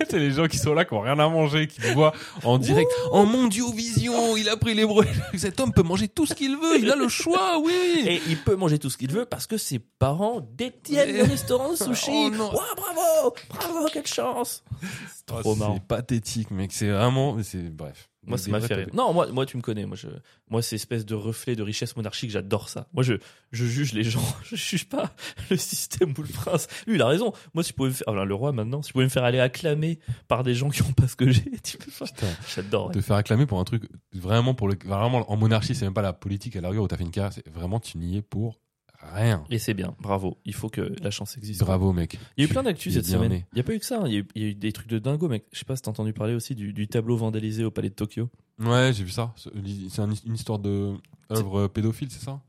[0.08, 2.12] c'est les gens qui sont là, qui ont rien à manger, qui voient
[2.44, 2.90] en direct.
[3.10, 5.14] En mondiovision, il a pris les brochettes.
[5.36, 8.04] Cet homme peut manger tout ce qu'il veut, il a le choix, oui.
[8.06, 11.74] Et il peut manger tout ce qu'il veut parce que ses parents détiennent le restaurant
[11.94, 12.30] sushi.
[12.38, 14.62] Oh bravo, bravo, quelle chance.
[14.80, 15.74] C'est Oh, trop marrant.
[15.74, 16.72] C'est pathétique, mec.
[16.72, 18.08] C'est vraiment, c'est, bref.
[18.26, 18.88] Moi, ça m'a fait rire.
[18.92, 19.86] Non, moi, moi, tu me connais.
[19.86, 20.08] Moi, je,
[20.50, 22.30] moi, c'est espèce de reflet de richesse monarchique.
[22.30, 22.86] J'adore ça.
[22.92, 23.14] Moi, je,
[23.52, 24.20] je juge les gens.
[24.44, 25.14] Je juge pas
[25.50, 26.66] le système ou le prince.
[26.86, 27.32] Lui, il a raison.
[27.54, 29.24] Moi, si tu pouvais me faire, enfin, le roi maintenant, si tu pouvais me faire
[29.24, 32.04] aller acclamer par des gens qui ont pas ce que j'ai, tu peux pas.
[32.06, 32.26] Putain.
[32.54, 32.88] J'adore.
[32.88, 32.94] ouais.
[32.94, 36.02] Te faire acclamer pour un truc vraiment pour le vraiment en monarchie, c'est même pas
[36.02, 38.22] la politique à la rigueur où t'as fait une carrière, c'est vraiment tu n'y es
[38.22, 38.60] pour
[39.00, 39.44] rien.
[39.50, 39.94] Et c'est bien.
[40.00, 40.38] Bravo.
[40.44, 41.60] Il faut que la chance existe.
[41.60, 42.14] Bravo mec.
[42.36, 43.30] Il y a eu Tu- plein d'actu cette semaine.
[43.30, 43.46] né.
[43.52, 44.00] Il n'y a pas eu que ça.
[44.00, 44.04] hein.
[44.06, 45.44] Il y, a eu, il y a eu des trucs de dingo, mec.
[45.52, 47.94] Je sais pas si t'as entendu parler aussi du, du tableau vandalisé au palais de
[47.94, 48.28] Tokyo.
[48.58, 49.32] Ouais, j'ai vu ça.
[49.36, 49.50] C'est
[49.88, 50.94] c'est un- une histoire de
[51.30, 52.40] œuvre pédophile, c'est ça?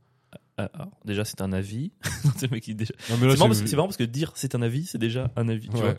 [0.57, 1.91] Ah, alors, déjà, c'est un avis.
[2.37, 5.69] c'est marrant, marrant parce que dire c'est un avis, c'est déjà un avis.
[5.69, 5.81] Tu Ouais.
[5.81, 5.95] vois.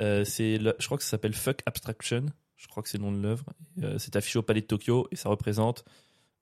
[0.00, 2.26] Euh, le- je crois que ça s'appelle Fuck Abstraction.
[2.56, 3.44] Je crois que c'est le nom de l'œuvre.
[3.82, 5.84] Euh, c'est affiché au palais de Tokyo et ça représente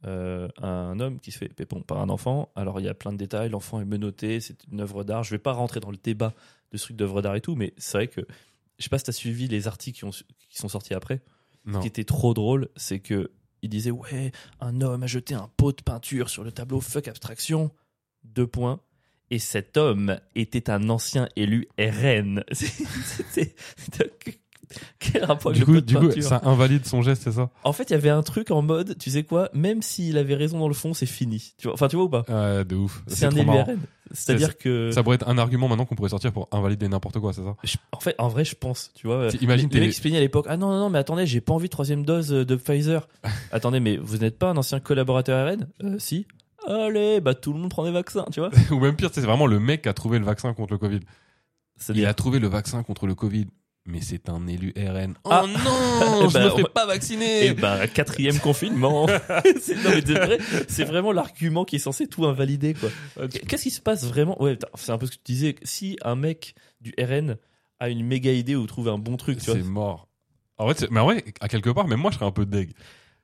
[0.06, 2.50] euh, un homme qui se fait bon, par un enfant.
[2.54, 3.50] Alors il y a plein de détails.
[3.50, 4.40] L'enfant est menotté.
[4.40, 5.24] C'est une œuvre d'art.
[5.24, 6.34] Je vais pas rentrer dans le débat
[6.70, 8.20] de ce truc d'œuvre d'art et tout, mais c'est vrai que
[8.78, 11.20] je sais pas si t'as suivi les articles qui, ont, qui sont sortis après.
[11.64, 11.78] Non.
[11.78, 15.50] Ce qui était trop drôle, c'est que il disait ouais, un homme a jeté un
[15.56, 17.72] pot de peinture sur le tableau fuck abstraction.
[18.24, 18.80] Deux points.
[19.30, 22.44] Et cet homme était un ancien élu RN.
[22.52, 23.54] C'était-
[24.98, 27.32] quel rapport avec Du le coup, pot de du coup, ça invalide son geste, c'est
[27.32, 30.18] ça En fait, il y avait un truc en mode, tu sais quoi, même s'il
[30.18, 31.54] avait raison dans le fond, c'est fini.
[31.58, 33.02] Tu vois, enfin, tu vois ou pas Ouais, de ouf.
[33.06, 33.64] C'est un trop élu marrant.
[33.64, 33.78] RN.
[34.10, 37.32] C'est-à-dire que, Ça pourrait être un argument maintenant qu'on pourrait sortir pour invalider n'importe quoi,
[37.34, 39.28] c'est ça je- en fait, en vrai, je pense, tu vois.
[39.42, 40.46] Imagine les, mecs se plaignaient à l'époque.
[40.48, 43.06] Ah non, non, non, mais attendez, j'ai pas envie de troisième dose euh, de Pfizer.
[43.52, 46.26] attendez, mais vous n'êtes pas un ancien collaborateur RN Euh, Si.
[46.66, 48.50] Allez, bah tout le monde prend des vaccins, tu vois.
[48.70, 51.00] Ou même pire, c'est vraiment le mec qui a trouvé le vaccin contre le Covid.
[51.94, 53.46] Il a trouvé le vaccin contre le Covid,
[53.88, 55.14] mais c'est un élu RN.
[55.24, 55.44] Oh Ah.
[55.46, 57.46] non, Eh je ben, me fais pas vacciner.
[57.46, 59.06] eh ben, quatrième confinement.
[59.60, 62.90] c'est, vrai, c'est vraiment l'argument qui est censé tout invalider, quoi.
[63.28, 64.40] Qu'est-ce qui se passe vraiment?
[64.40, 65.56] Ouais, c'est un peu ce que tu disais.
[65.64, 67.36] Si un mec du RN
[67.80, 69.54] a une méga idée ou trouve un bon truc, tu vois.
[69.54, 70.08] c'est mort.
[70.58, 72.44] En fait, c'est- mais en vrai, à quelque part, même moi, je serais un peu
[72.46, 72.72] deg.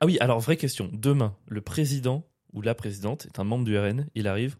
[0.00, 0.88] Ah oui, alors vraie question.
[0.92, 4.06] Demain, le président ou la présidente est un membre du RN.
[4.14, 4.56] Il arrive.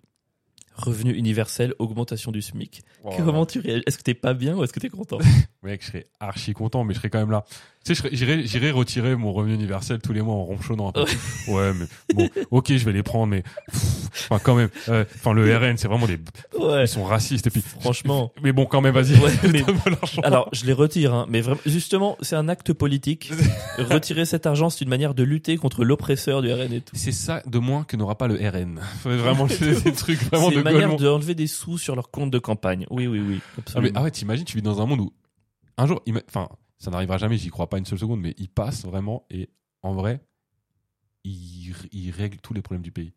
[0.75, 2.83] Revenu universel, augmentation du SMIC.
[3.17, 5.19] Comment tu réagis Est-ce que t'es pas bien ou est-ce que t'es content?
[5.63, 7.45] Mec, je serais archi content, mais je serais quand même là.
[7.85, 11.05] Tu sais, j'irais, j'irais retirer mon revenu universel tous les mois en ronchonnant un peu.
[11.49, 14.71] Ouais, mais bon, ok, je vais les prendre, mais enfin quand même.
[14.89, 16.19] euh, Enfin, le RN, c'est vraiment des,
[16.59, 16.85] Ouais.
[16.85, 17.61] ils sont racistes et puis.
[17.81, 18.33] Franchement.
[18.43, 19.19] Mais bon, quand même, vas-y.
[19.19, 19.65] Ouais, mais-.
[20.23, 23.31] Alors, je les retire, hein, mais vraiment, justement, c'est un acte politique.
[23.79, 26.95] Retirer cet argent, c'est une manière de lutter contre l'oppresseur du RN et tout.
[26.97, 28.81] c'est ça de moins que n'aura pas le RN.
[29.05, 32.31] Vraiment, c'est des trucs vraiment C'est de une manière d'enlever des sous sur leur compte
[32.31, 32.87] de campagne.
[32.91, 33.41] Oui, oui, oui.
[33.75, 35.13] Ah, mais, ah ouais, t'imagines, tu vis dans un monde où
[35.77, 36.49] un jour, enfin,
[36.85, 39.49] ça n'arrivera jamais, j'y crois pas une seule seconde, mais il passe vraiment et
[39.83, 40.21] en vrai,
[41.25, 43.13] il, il règle tous les problèmes du pays.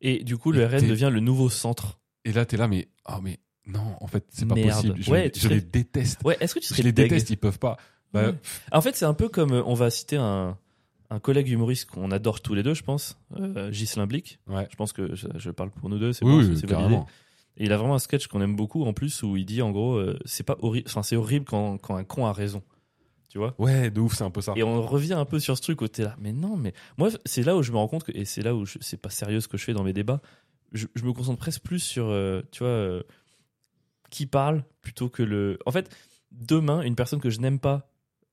[0.00, 1.98] Et du coup, le Et RN devient le nouveau centre.
[2.24, 4.96] Et là, t'es là, mais ah mais non, en fait, c'est pas possible.
[5.00, 6.20] Je, Ouais, je serais- les déteste.
[6.24, 7.76] Ouais, est-ce que tu Je les déteste, ils peuvent pas.
[8.12, 8.34] Bah, Ouais.
[8.72, 10.56] En fait, c'est un peu comme euh, on va citer un,
[11.10, 14.38] un collègue humoriste qu'on adore tous les deux, je pense, euh, Ghislain Blic.
[14.48, 14.66] Ouais.
[14.70, 16.94] Je pense que je, je parle pour nous deux, c'est Oui, bon, oui, c'est validé.
[17.60, 19.70] Et il a vraiment un sketch qu'on aime beaucoup en plus où il dit en
[19.70, 22.62] gros, euh, c'est pas horrible, enfin c'est horrible quand, quand un con a raison,
[23.28, 23.54] tu vois?
[23.58, 24.54] Ouais, de ouf, c'est un peu ça.
[24.56, 27.10] Et on revient un peu sur ce truc où t'es là, mais non, mais moi
[27.26, 29.10] c'est là où je me rends compte que et c'est là où je- c'est pas
[29.10, 30.20] sérieux ce que je fais dans mes débats.
[30.72, 33.02] Je, je me concentre presque plus sur, euh, tu vois, euh,
[34.10, 35.58] qui parle plutôt que le.
[35.66, 35.94] En fait,
[36.32, 37.90] demain, une personne que je n'aime pas,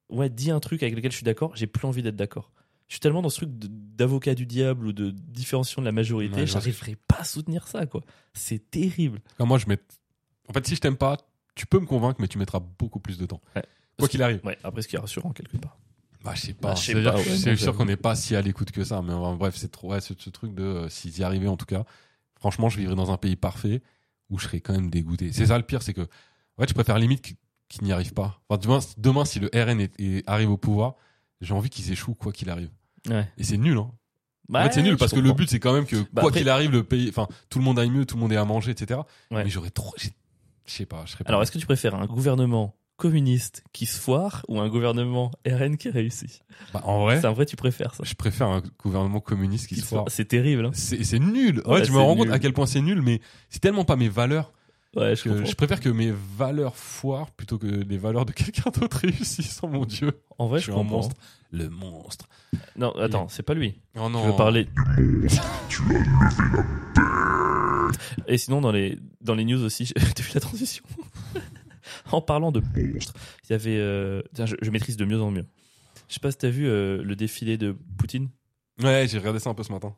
[0.10, 2.52] ouais, dit un truc avec lequel je suis d'accord, j'ai plus envie d'être d'accord.
[2.88, 6.36] Je suis tellement dans ce truc d'avocat du diable ou de différenciation de la majorité,
[6.42, 8.02] Ouais, je j'arriverai pas à soutenir ça, quoi.
[8.34, 9.20] C'est terrible.
[9.38, 9.80] Quand moi, je mets.
[10.50, 11.18] En fait, si je t'aime pas,
[11.56, 13.42] tu peux me convaincre, mais tu mettras beaucoup plus de temps.
[13.56, 13.64] Ouais.
[14.00, 14.40] Quoi qu'il arrive.
[14.46, 15.78] Ouais, après ce qui est rassurant quelque part.
[16.24, 16.70] Bah, je sais pas.
[16.70, 18.72] Bah, je sais pas, que ouais, c'est non, sûr qu'on n'est pas si à l'écoute
[18.72, 19.02] que ça.
[19.02, 19.92] Mais bref, c'est trop.
[19.92, 21.84] Ouais, ce, ce truc de euh, s'ils y arrivaient en tout cas.
[22.40, 23.82] Franchement, je vivrais dans un pays parfait
[24.30, 25.32] où je serais quand même dégoûté.
[25.34, 26.02] C'est ça le pire, c'est que.
[26.02, 27.36] En fait, je préfère limite qu'ils
[27.70, 28.40] qu'ils n'y arrivent pas.
[28.48, 30.96] Enfin, demain, demain, si le RN est- est- arrive au pouvoir,
[31.42, 32.70] j'ai envie qu'ils échouent quoi qu'il arrive.
[33.10, 33.28] Ouais.
[33.38, 33.92] Et c'est nul, hein.
[34.50, 36.30] Bah, en fait, c'est nul parce que le but, c'est quand même que Bah, quoi
[36.30, 38.38] après- qu'il arrive, le pays, enfin, tout le monde aille mieux, tout le monde ait
[38.38, 39.02] à manger, etc.
[39.30, 39.44] Ouais.
[39.44, 40.08] Mais j'aurais trop, je
[40.66, 41.30] sais pas, je serais pas.
[41.30, 45.76] Alors, est-ce que tu préfères un gouvernement communiste qui se foire ou un gouvernement RN
[45.78, 46.44] qui réussit?
[46.74, 48.04] Bah, en vrai, C'est un vrai, tu préfères ça?
[48.06, 50.04] je préfère un gouvernement communiste qui Qui se foire.
[50.04, 50.12] foire.
[50.12, 50.66] C'est terrible.
[50.68, 51.62] Hein C'est nul.
[51.66, 53.20] Ouais, Ouais, je me rends compte à quel point c'est nul, mais
[53.50, 54.54] c'est tellement pas mes valeurs
[54.96, 55.46] ouais, je que comprends.
[55.46, 59.60] je préfère que mes valeurs foirent plutôt que les valeurs de quelqu'un d'autre réussissent.
[59.64, 60.22] Oh mon dieu.
[60.38, 61.16] En vrai, je je, suis un monstre.
[61.52, 62.28] Le monstre.
[62.76, 63.80] Non, attends, c'est pas lui.
[63.96, 64.24] Oh non.
[64.24, 64.68] Je veux parler.
[68.28, 70.84] Et sinon, dans les, dans les news aussi, t'as vu la transition?
[72.12, 73.14] En parlant de monstres,
[73.46, 73.78] il y avait.
[73.78, 75.46] euh, tiens, je, je maîtrise de mieux en mieux.
[76.10, 78.30] Je sais pas si t'as vu euh, le défilé de Poutine.
[78.82, 79.96] Ouais, j'ai regardé ça un peu ce matin.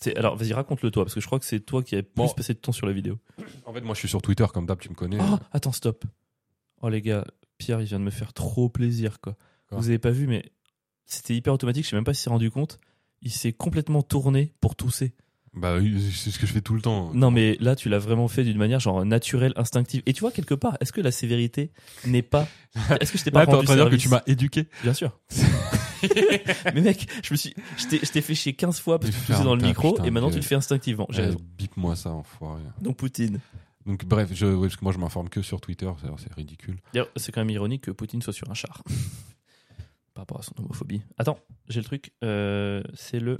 [0.00, 2.12] C'est alors, vas-y, raconte-le toi, parce que je crois que c'est toi qui as plus
[2.14, 2.28] Bon.
[2.28, 3.18] passé de temps sur la vidéo.
[3.66, 5.18] En fait, moi, je suis sur Twitter, comme d'hab, tu me connais.
[5.20, 6.04] Oh, attends, stop.
[6.80, 7.24] Oh les gars,
[7.58, 9.36] Pierre, il vient de me faire trop plaisir, quoi.
[9.68, 10.52] Quoi Vous avez pas vu, mais
[11.04, 12.78] c'était hyper automatique, je sais même pas s'il s'est rendu compte.
[13.22, 15.14] Il s'est complètement tourné pour tousser.
[15.54, 17.12] Bah oui, c'est ce que je fais tout le temps.
[17.14, 20.02] Non, mais là, tu l'as vraiment fait d'une manière genre naturelle, instinctive.
[20.06, 21.72] Et tu vois, quelque part, est-ce que la sévérité
[22.06, 22.46] n'est pas.
[23.00, 24.22] Est-ce que je t'ai pas Là, t'es en rendu train de dire que tu m'as
[24.28, 24.68] éduqué.
[24.84, 25.18] Bien sûr.
[26.74, 29.44] mais mec, je me suis, je t'ai, fait chier 15 fois parce que tu faisais
[29.44, 31.06] dans le micro putain et maintenant tu le fais instinctivement.
[31.10, 31.36] J'ai Eh.
[31.56, 32.62] Bip-moi ça, enfoiré.
[32.80, 33.40] Donc Poutine.
[33.86, 36.76] Donc bref, je, ouais, parce que moi je m'informe que sur Twitter, c'est ridicule.
[36.92, 38.82] D'ailleurs, c'est quand même ironique que Poutine soit sur un char.
[40.14, 41.02] Par rapport à son homophobie.
[41.16, 42.12] Attends, j'ai le truc.
[42.24, 43.38] Euh, c'est le.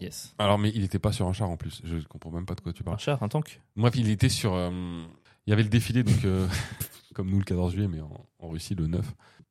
[0.00, 0.34] Yes.
[0.38, 1.80] Alors, mais il était pas sur un char en plus.
[1.84, 2.98] Je comprends même pas de quoi tu Un parles.
[2.98, 3.60] char, un tank.
[3.76, 4.54] Bref, il était sur.
[4.54, 5.04] euh,
[5.46, 6.48] il y avait le défilé, donc euh,
[7.14, 9.04] comme nous le 14 juillet, mais en, en Russie le 9.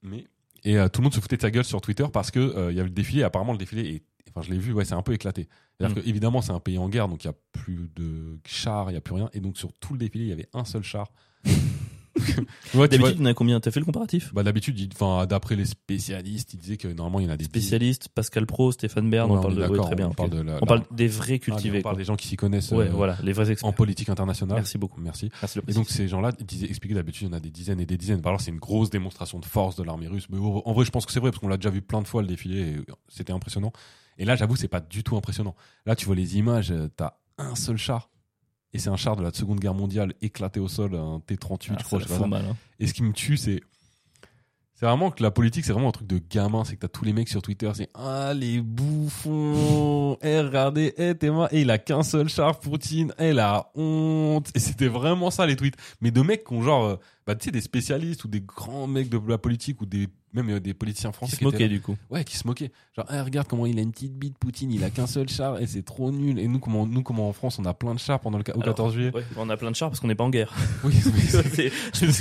[0.04, 0.26] Mais
[0.64, 2.72] et euh, tout le monde se foutait de sa gueule sur Twitter parce que euh,
[2.72, 3.22] il y avait le défilé.
[3.22, 4.04] Et apparemment, le défilé est.
[4.34, 5.50] Enfin, je l'ai vu, ouais, c'est un peu éclaté.
[5.78, 6.02] C'est-à-dire Mm.
[6.02, 8.94] que évidemment, c'est un pays en guerre, donc il y a plus de chars, il
[8.94, 9.30] y a plus rien.
[9.34, 11.12] Et donc sur tout le défilé, il y avait un seul char.
[12.74, 13.60] Ouais, D'habitude, il y en a combien?
[13.60, 14.34] T'as fait le comparatif?
[14.34, 17.46] Bah, d'habitude, enfin, d'après les spécialistes, ils disaient que normalement, il y en a des
[17.46, 19.68] Spécialiste, Pascal Pro, Stéphane Bern, Ouais, on parle de.
[19.68, 20.08] ouais, très bien.
[20.10, 21.80] On parle, de la- On la- parle des vrais Ah, cultivés.
[21.80, 22.00] on parle quoi.
[22.02, 23.70] des gens qui s'y connaissent Ouais, euh, voilà, les vrais experts.
[23.70, 24.56] en politique internationale.
[24.58, 25.02] Merci beaucoup.
[25.02, 25.30] Merci.
[25.42, 27.86] Merci Et donc ces gens-là disaient, expliquaient d'habitude, il y en a des dizaines et
[27.86, 28.22] des dizaines.
[28.22, 30.28] Bah, Alors c'est une grosse démonstration de force de l'armée russe.
[30.30, 32.08] Mais en vrai, je pense que c'est vrai parce qu'on l'a déjà vu plein de
[32.08, 32.78] fois le défilé
[33.10, 33.72] c'était impressionnant.
[34.18, 35.56] Et là, j'avoue, c'est pas du tout impressionnant.
[35.86, 38.10] Là, tu vois les images, euh, t'as un seul char.
[38.74, 41.76] Et c'est un char de la Seconde Guerre mondiale éclaté au sol, un T-38, Ah,
[41.80, 42.00] je crois.
[42.00, 42.46] je sais mal.
[42.50, 42.56] hein.
[42.80, 43.62] Et ce qui me tue, c'est.
[44.76, 46.64] C'est vraiment que la politique, c'est vraiment un truc de gamin.
[46.66, 51.14] C'est que t'as tous les mecs sur Twitter, c'est Ah, les bouffons Eh, regardez, eh,
[51.16, 51.50] t'es moi.
[51.52, 53.14] Eh, il a qu'un seul char, Poutine.
[53.20, 55.76] Eh, la honte Et c'était vraiment ça, les tweets.
[56.02, 56.98] Mais de mecs qui ont genre.
[57.28, 60.50] Bah, tu sais, des spécialistes ou des grands mecs de la politique ou des même
[60.50, 61.68] euh, des politiciens français se qui moquait là.
[61.68, 61.98] du coup.
[62.10, 62.72] Ouais, qui se moquaient.
[62.96, 64.72] Genre, Eh, regarde comment il a une petite bite, Poutine.
[64.72, 66.40] Il a qu'un seul char et c'est trop nul.
[66.40, 68.52] Et nous, comment, nous, comment en France, on a plein de chars pendant le au
[68.54, 69.12] Alors, 14 juillet.
[69.14, 70.54] Ouais, on a plein de chars parce qu'on n'est pas en guerre.
[70.86, 71.72] Oui, c'est-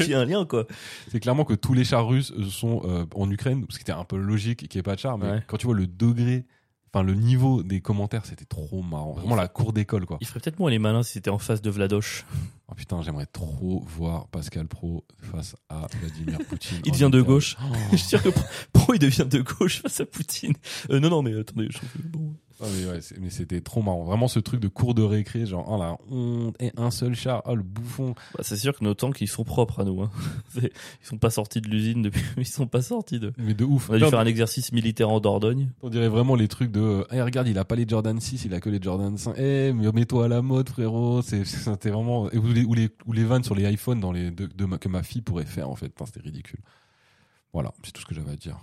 [0.02, 0.66] qu'il y a un lien quoi.
[1.10, 4.04] C'est clairement que tous les chars russes sont euh, en Ukraine, ce qui était un
[4.04, 5.42] peu logique qu'il n'y ait pas de chars, mais Ouais.
[5.46, 6.44] quand tu vois le degré,
[6.92, 9.14] enfin le niveau des commentaires, c'était trop marrant.
[9.14, 10.18] Vraiment la cour d'école, quoi.
[10.20, 12.24] Il ferait peut-être moins les malins si c'était en face de Vladoche.
[12.72, 16.78] Oh putain, j'aimerais trop voir Pascal Pro face à Vladimir Poutine.
[16.84, 17.56] Il en devient de gauche.
[17.60, 17.74] Oh.
[17.90, 20.52] Je suis sûr que Pro, Pro, il devient de gauche face à Poutine.
[20.88, 22.32] Euh, non, non, mais attendez, je trouve que bon.
[22.62, 24.04] Ah, mais ouais, c'est- mais c'était trop marrant.
[24.04, 27.42] Vraiment ce truc de cours de récré, genre, oh la honte, et un seul char,
[27.46, 28.14] oh le bouffon.
[28.36, 30.02] Bah, c'est sûr que nos tanks, ils sont propres à nous.
[30.02, 30.10] Hein.
[30.60, 30.70] Ils
[31.06, 32.22] sont pas sortis de l'usine depuis.
[32.36, 33.32] Ils sont pas sortis de.
[33.38, 33.88] Mais de ouf.
[33.88, 35.70] On a dû Non, faire un exercice militaire en Dordogne.
[35.82, 38.54] On dirait vraiment les trucs de Eh, regarde il a pas les Jordan 6 il
[38.54, 42.46] a que les Jordan 5 eh mais mets-toi à la mode frérot c'était vraiment ou
[42.52, 44.46] les, ou les ou les vannes sur les iPhones dans les de,
[44.76, 46.60] que ma fille pourrait faire en fait c'était ridicule
[47.52, 48.58] voilà c'est tout ce que j'avais à dire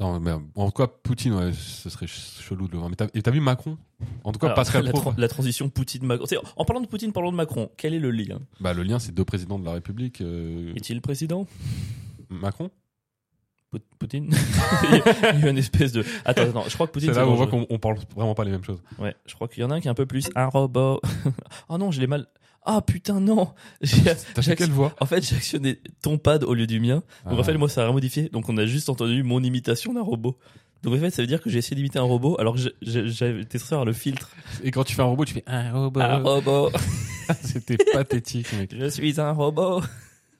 [0.00, 2.94] non, mais, en tout cas Poutine ouais, ce serait ch- chelou de le voir mais
[2.96, 3.76] t'as et t'as vu Macron?
[4.22, 6.26] En tout cas Alors, Pascal la, Pro tra- la transition Poutine-Macron.
[6.56, 7.68] En parlant de Poutine, parlons de Macron.
[7.76, 8.38] Quel est le lien?
[8.60, 11.46] Bah le lien c'est deux présidents de la République euh, Est-il président?
[12.30, 12.70] Macron?
[13.70, 14.30] Pout- Poutine?
[14.84, 16.04] Il y a il y a une espèce de.
[16.24, 16.64] Attends, attends.
[16.68, 17.12] Je crois que Poutine.
[17.12, 17.66] c'est là où on voit dangereux.
[17.66, 19.74] qu'on on parle vraiment pas les mêmes choses Ouais, je crois qu'il y en a
[19.74, 21.00] un qui est un peu plus un robot.
[21.68, 22.26] oh non, je l'ai mal.
[22.70, 23.48] Ah putain, non
[24.34, 26.96] t'as quelle voix En fait, j'ai actionné ton pad au lieu du mien.
[27.24, 27.40] Donc Ah.
[27.40, 28.28] en fait, moi, ça a rien modifié.
[28.28, 30.38] Donc on a juste entendu mon imitation d'un robot.
[30.82, 33.58] Donc en fait, ça veut dire que j'ai essayé d'imiter un robot alors que j'étais
[33.58, 34.30] censé avoir le filtre.
[34.62, 36.70] et quand tu fais un robot tu fais un robot Un robot
[37.42, 39.80] c'était pathétique mec Je suis un robot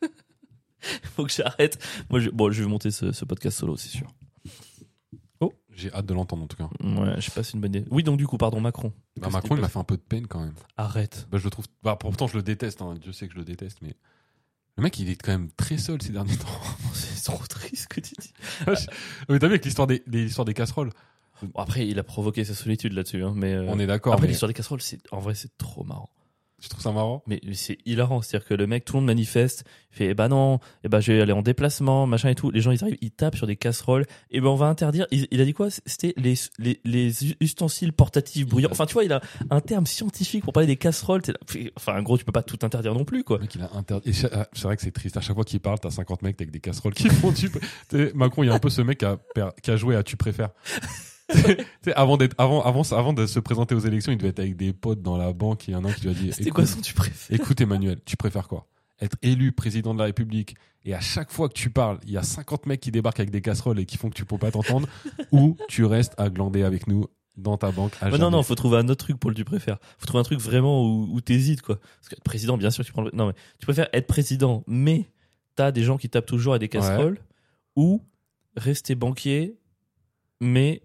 [1.16, 1.78] Faut que j'arrête.
[2.10, 2.30] Moi, je...
[2.30, 4.06] Bon, je vais monter ce, ce podcast solo, c'est sûr.
[5.78, 7.84] J'ai hâte de l'entendre en tout cas Ouais, je sais pas, c'est une bonne idée.
[7.90, 8.92] Oui, donc du coup, pardon, Macron.
[9.20, 10.54] Bah, Macron, il m'a fait un peu de peine quand même.
[10.76, 11.26] Arrête.
[11.30, 11.66] Bah, je le trouve.
[11.82, 12.82] Bah, pourtant, je le déteste.
[12.82, 12.94] Hein.
[13.00, 13.94] Dieu sait que je le déteste, mais
[14.76, 16.46] le mec, il est quand même très seul ces derniers temps.
[16.94, 18.32] C'est trop triste ce que tu dis.
[19.28, 20.90] mais t'as vu avec l'histoire des, des- l'histoire des casseroles
[21.42, 23.52] Bon, après, il a provoqué sa solitude là-dessus, hein, mais.
[23.54, 24.12] euh, On est d'accord.
[24.12, 26.10] Après, mais l'histoire des casseroles, c'est en vrai, c'est trop marrant.
[26.60, 27.22] Je trouve ça marrant?
[27.28, 30.26] Mais c'est hilarant, c'est-à-dire que le mec, tout le monde manifeste, il fait, eh ben
[30.28, 32.50] non, eh ben je vais aller en déplacement, machin et tout.
[32.50, 35.06] Les gens, ils arrivent, ils tapent sur des casseroles, et ben on va interdire.
[35.12, 35.68] Il, il a dit quoi?
[35.70, 38.70] C'était les, les, les ustensiles portatifs bruyants.
[38.72, 41.22] Enfin, tu vois, il a un terme scientifique pour parler des casseroles.
[41.76, 43.36] Enfin, en gros, tu peux pas tout interdire non plus, quoi.
[43.36, 44.08] Le mec, il a interdit.
[44.10, 45.16] et cha- ah, C'est vrai que c'est triste.
[45.16, 47.50] À chaque fois qu'il parle, t'as 50 mecs avec des casseroles qui font tu.
[47.88, 49.76] Tu sais, Macron, il y a un peu ce mec qui a, per- qui a
[49.76, 50.50] joué à Tu préfères.
[51.94, 54.72] Avant d'être, avant, avant, avant de se présenter aux élections, il devait être avec des
[54.72, 56.32] potes dans la banque et il y en a un qui lui a dit.
[56.32, 57.34] C'était quoi son tu préfères?
[57.38, 58.66] Écoute Emmanuel, tu préfères quoi?
[59.00, 62.16] Être élu président de la République et à chaque fois que tu parles, il y
[62.16, 64.50] a 50 mecs qui débarquent avec des casseroles et qui font que tu peux pas
[64.50, 64.88] t'entendre
[65.32, 68.78] ou tu restes à glander avec nous dans ta banque à non, non, faut trouver
[68.78, 69.78] un autre truc pour le tu préfères.
[69.98, 71.76] Faut trouver un truc vraiment où, où t'hésites, quoi.
[71.76, 73.10] Parce que être président, bien sûr, tu prends le...
[73.12, 75.06] Non, mais tu préfères être président, mais
[75.54, 77.18] t'as des gens qui tapent toujours à des casseroles,
[77.76, 78.02] ou
[78.56, 79.56] rester banquier,
[80.40, 80.82] mais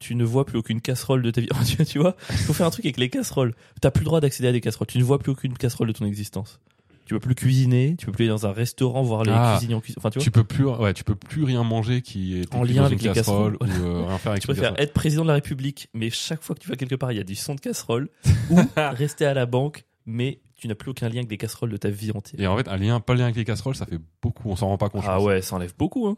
[0.00, 1.48] tu ne vois plus aucune casserole de ta vie.
[1.66, 3.54] tu, tu vois, faut faire un truc avec les casseroles.
[3.80, 4.88] T'as plus le droit d'accéder à des casseroles.
[4.88, 6.58] Tu ne vois plus aucune casserole de ton existence.
[7.06, 9.54] tu peux plus cuisiner, tu peux plus aller dans un restaurant voir les Ah.
[9.56, 9.96] cuisiniers en cuisine.
[9.98, 12.62] Enfin, tu vois, Tu peux plus, ouais, tu peux plus rien manger qui est En
[12.62, 13.80] lien avec les casserole casseroles.
[13.82, 14.80] ou euh, rien faire avec tu préfères casserole.
[14.84, 17.20] être président de la République, mais chaque fois que tu vas quelque part, il y
[17.20, 18.08] a du son de casserole,
[18.50, 21.76] ou rester à la banque, mais tu n'as plus aucun lien avec des casseroles de
[21.78, 22.40] ta vie entière.
[22.40, 24.48] Et en fait, un lien, pas lien avec les casseroles, ça fait beaucoup.
[24.48, 25.04] On s'en rend pas compte.
[25.06, 26.06] Ah ouais, ça enlève beaucoup.
[26.06, 26.16] Hein.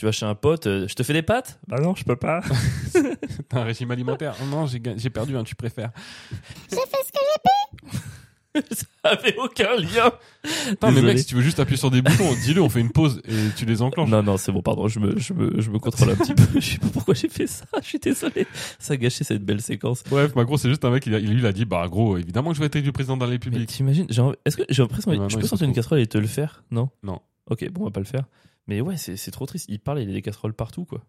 [0.00, 1.60] Tu vas chez un pote, euh, je te fais des pâtes?
[1.68, 2.40] Bah non, je peux pas.
[3.50, 4.34] T'as un régime alimentaire.
[4.42, 5.90] Oh non, j'ai j'ai perdu un, tu préfères.
[8.72, 10.10] ça avait aucun lien.
[10.82, 12.92] Non, mais mec, si tu veux juste appuyer sur des boutons, dis-le, on fait une
[12.92, 14.08] pause et tu les enclenches.
[14.08, 16.44] Non, non, c'est bon, pardon, je me, je me, je me contrôle un petit peu.
[16.58, 18.46] Je sais pas pourquoi j'ai fait ça, je suis désolé.
[18.78, 20.02] Ça a gâché cette belle séquence.
[20.08, 22.56] Bref, Macron, c'est juste un mec, il, lui, il a dit, bah, gros, évidemment que
[22.56, 23.68] je vais être élu président de la République.
[23.68, 26.26] t'imagines, j'ai envie- est-ce que j'ai l'impression, je peux sortir une casserole et te le
[26.26, 26.64] faire?
[26.70, 26.88] Non?
[27.02, 27.20] Non.
[27.50, 28.24] Ok, bon, on va pas le faire.
[28.70, 29.66] Mais ouais, c'est trop triste.
[29.68, 31.04] Il parle, il a des casseroles partout, quoi.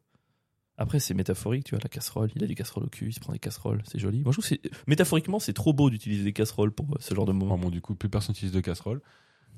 [0.78, 2.32] Après, c'est métaphorique, tu vois, la casserole.
[2.36, 4.24] Il a des casseroles au cul, il se prend des casseroles, c'est joli.
[4.24, 7.26] Moi, je trouve que métaphoriquement, c'est trop beau d'utiliser des casseroles pour euh, ce genre
[7.26, 7.58] de Oh, moment.
[7.60, 9.00] bon, du coup, plus personne n'utilise de casserole.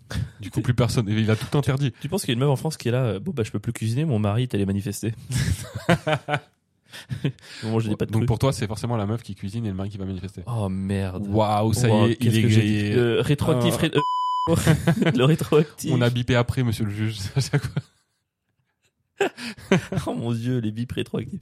[0.41, 1.07] Du coup, plus personne.
[1.07, 1.93] Il a tout interdit.
[2.01, 3.43] Tu penses qu'il y a une meuf en France qui est là, euh, bon, bah,
[3.43, 5.13] je peux plus cuisiner, mon mari est allé manifester.
[7.63, 9.69] Moi, je dis pas de Donc pour toi, c'est forcément la meuf qui cuisine et
[9.69, 10.41] le mari qui va manifester.
[10.45, 11.25] Oh merde.
[11.27, 12.95] Waouh, ça Wow, y est, il est.
[12.95, 13.73] Euh, rétroactif.
[13.77, 13.81] Ah.
[13.81, 14.01] ré- euh,
[15.15, 15.91] le rétroactif.
[15.93, 17.17] On a bipé après, monsieur le juge.
[20.07, 21.39] Oh mon dieu, les bips rétroactifs.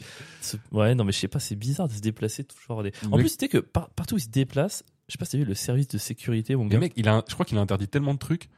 [0.72, 2.84] Ouais, non, mais je sais pas, c'est bizarre de se déplacer toujours.
[2.84, 2.92] Des...
[3.12, 5.38] En plus, c'était que par- partout où il se déplace, je sais pas si t'as
[5.40, 6.80] vu le service de sécurité, mon Mais gars.
[6.80, 8.50] mec, il a, je crois qu'il a interdit tellement de trucs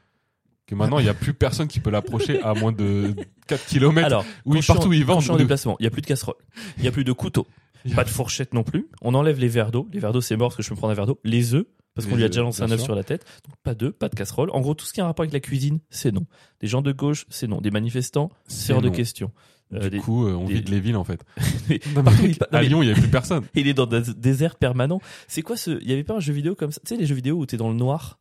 [0.65, 3.15] que maintenant, il n'y a plus personne qui peut l'approcher à moins de
[3.47, 4.05] 4 km.
[4.05, 6.35] Alors, oui, partout où il va, en déplacement, il y a plus de casserole,
[6.77, 7.47] il y a plus de couteau,
[7.91, 8.87] a- pas de fourchette non plus.
[9.01, 9.87] On enlève les verres d'eau.
[9.93, 11.19] Les verres d'eau, c'est mort parce que je peux me prendre un verre d'eau.
[11.23, 13.25] Les œufs, parce qu'on lui a déjà lancé un œuf sur la tête.
[13.47, 14.49] Donc pas d'œufs, pas de casserole.
[14.51, 16.25] En gros, tout ce qui a un rapport avec la cuisine, c'est non.
[16.59, 17.61] Des gens de gauche, c'est non.
[17.61, 19.31] Des manifestants, c'est hors de question.
[19.73, 21.23] Euh, Du des- coup, euh, on des- vide les villes en fait.
[21.95, 22.03] Non,
[22.51, 23.43] à Lyon, il n'y avait plus personne.
[23.55, 25.01] Il est dans un désert permanent.
[25.27, 25.79] C'est quoi ce.
[25.81, 26.79] Il y avait pas un jeu vidéo comme ça?
[26.85, 28.19] Tu sais, les jeux vidéo où t'es dans le noir,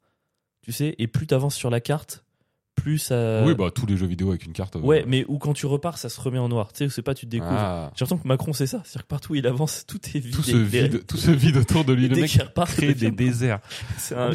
[0.63, 2.25] tu sais, et plus t'avances sur la carte,
[2.83, 3.45] plus ça.
[3.47, 4.77] Oui, bah tous les jeux vidéo avec une carte.
[4.77, 6.73] euh, Ouais, mais où quand tu repars, ça se remet en noir.
[6.73, 7.51] Tu sais, c'est pas, tu te découvres.
[7.53, 8.81] ah, J'ai l'impression que Macron, c'est ça.
[8.85, 10.35] C'est-à-dire que partout où il avance, tout est vide.
[10.35, 12.09] tout, se vide, tout se vide autour de lui.
[12.09, 13.61] Le dès mec repart, crée des déserts.
[13.99, 14.33] C'est un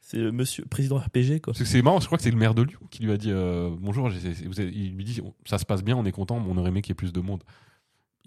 [0.00, 1.52] C'est le monsieur président RPG, quoi.
[1.54, 3.70] C'est marrant, je crois que c'est le maire de Lyon qui lui a dit euh,
[3.78, 4.10] bonjour.
[4.10, 6.56] j'ai- vous avez- il lui dit ça se passe bien, on est content, mais on
[6.56, 7.44] aurait aimé qu'il y ait plus de monde.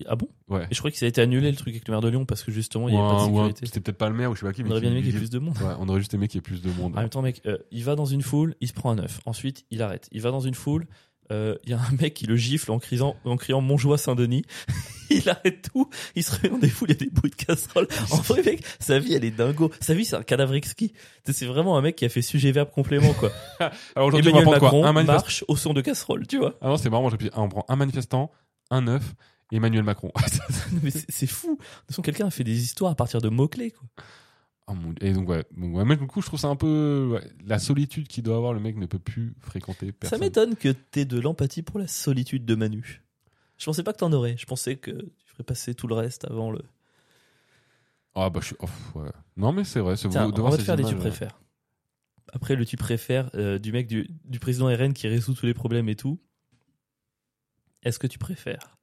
[0.07, 0.27] Ah bon?
[0.49, 0.63] Ouais.
[0.71, 2.25] Et je crois que ça a été annulé le truc avec le maire de Lyon
[2.25, 3.65] parce que justement, il n'y avait pas un- de un- sécurité.
[3.67, 4.63] C'était peut-être pas le maire ou je sais pas qui.
[4.63, 5.57] On aurait bien aimé qu'il y ait plus de monde.
[5.59, 6.97] Ouais, on aurait juste aimé qu'il y ait plus de monde.
[6.97, 9.19] En même temps, mec, euh, il va dans une foule, il se prend un œuf.
[9.25, 10.09] Ensuite, il arrête.
[10.11, 10.87] Il va dans une foule,
[11.31, 14.43] euh, il y a un mec qui le gifle en criant, en criant Montjoie Saint-Denis.
[15.11, 17.35] il arrête tout, il se réveille dans des foules, il y a des bruits de
[17.35, 17.87] casserole.
[18.11, 19.71] En vrai, mec, sa vie, elle est dingo.
[19.79, 20.91] Sa vie, c'est un cadavre exquis.
[21.29, 23.31] C'est vraiment un mec qui a fait sujet-verbe complément, quoi.
[23.95, 24.67] Alors aujourd'hui, on va prendre quoi?
[24.69, 25.13] Macron Un manifestant.
[25.21, 26.57] marche au son de casserole, tu vois.
[26.61, 27.09] Ah non, c'est marrant.
[27.11, 28.31] ah, on prend un manifestant,
[28.71, 29.13] un œuf
[29.51, 30.11] Emmanuel Macron.
[31.09, 31.55] C'est fou.
[31.55, 33.87] De toute façon, quelqu'un a fait des histoires à partir de mots-clés, quoi.
[34.67, 34.93] Oh mon.
[35.01, 37.59] Et donc ouais, donc, ouais, mais du coup, je trouve ça un peu ouais, la
[37.59, 38.53] solitude qu'il doit avoir.
[38.53, 40.19] Le mec ne peut plus fréquenter Ça personne.
[40.21, 43.03] m'étonne que t'aies de l'empathie pour la solitude de Manu.
[43.57, 44.37] Je pensais pas que t'en aurais.
[44.37, 46.61] Je pensais que tu ferais passer tout le reste avant le.
[48.15, 48.55] Ah bah je suis.
[48.59, 49.11] oh, ouais.
[49.35, 49.97] Non mais c'est vrai.
[49.97, 51.41] C'est vous on va te faire des tu préfères.
[52.31, 55.53] Après le tu préfères euh, du mec du, du président RN qui résout tous les
[55.53, 56.19] problèmes et tout.
[57.83, 58.77] Est-ce que tu préfères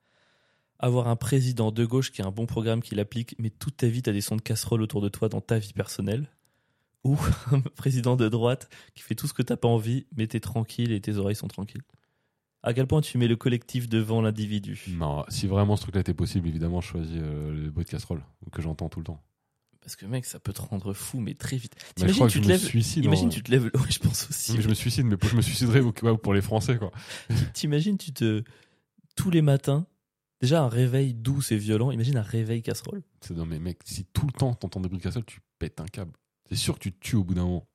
[0.81, 3.87] avoir un président de gauche qui a un bon programme qu'il applique, mais toute ta
[3.87, 6.29] vie t'as des sons de casserole autour de toi dans ta vie personnelle,
[7.05, 7.17] ou
[7.53, 10.93] un président de droite qui fait tout ce que t'as pas envie, mais t'es tranquille
[10.93, 11.83] et tes oreilles sont tranquilles.
[12.63, 14.85] À quel point tu mets le collectif devant l'individu?
[14.91, 18.23] Non, si vraiment ce truc-là était possible, évidemment, je choisis euh, le bruit de casserole
[18.53, 19.23] que j'entends tout le temps.
[19.81, 21.75] Parce que mec, ça peut te rendre fou, mais très vite.
[21.99, 22.61] Mais je crois que tu je te me lèves.
[22.63, 23.03] suicide.
[23.07, 23.71] Imagine en- tu te lèves.
[23.75, 24.53] Ouais, je pense aussi.
[24.53, 26.91] Mais je me suicide, mais je me suiciderais ouais, pour les Français quoi.
[27.55, 28.45] T'imagines, tu te.
[29.17, 29.87] Tous les matins,
[30.41, 33.03] déjà un réveil doux et violent, imagine un réveil casserole.
[33.21, 35.81] C'est non mais mec, si tout le temps t'entends des bruits de casserole, tu pètes
[35.81, 36.13] un câble.
[36.49, 37.67] C'est sûr que tu te tues au bout d'un moment.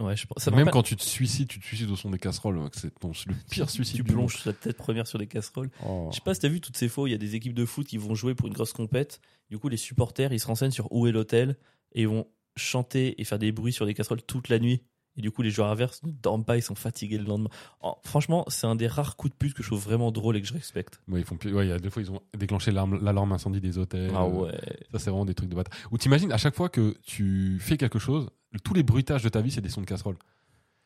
[0.00, 0.42] Ouais, je pense.
[0.42, 2.58] Ça me Même rappelle- quand tu te suicides, tu te suicides au son des casseroles.
[2.72, 3.96] C'est ton- c'est le pire suicide.
[3.96, 4.28] tu du monde.
[4.28, 5.70] plonges la tête première sur des casseroles.
[5.86, 6.08] Oh.
[6.10, 7.52] Je sais pas si t'as vu toutes ces fois, où il y a des équipes
[7.52, 9.20] de foot qui vont jouer pour une grosse compète.
[9.50, 11.56] Du coup, les supporters, ils se renseignent sur où est l'hôtel
[11.94, 14.82] et ils vont chanter et faire des bruits sur des casseroles toute la nuit.
[15.16, 17.50] Et du coup, les joueurs adverses ne dorment pas, ils sont fatigués le lendemain.
[17.82, 20.40] Oh, franchement, c'est un des rares coups de pute que je trouve vraiment drôle et
[20.40, 21.00] que je respecte.
[21.08, 23.60] Ouais, ils font plus- ouais, il y a deux fois ils ont déclenché l'alarme incendie
[23.60, 24.10] des hôtels.
[24.14, 24.52] Ah ouais.
[24.92, 25.76] Ça c'est vraiment des trucs de bâtard.
[25.90, 28.30] Ou t'imagines à chaque fois que tu fais quelque chose,
[28.64, 30.16] tous les bruitages de ta vie c'est des sons de casserole.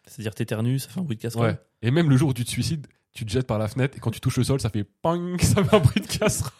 [0.07, 1.47] C'est-à-dire t'éternues, ça fait un bruit de casserole.
[1.51, 1.59] Ouais.
[1.83, 4.01] Et même le jour où tu te suicides, tu te jettes par la fenêtre et
[4.01, 6.51] quand tu touches le sol, ça fait pang, ça fait un bruit de casserole.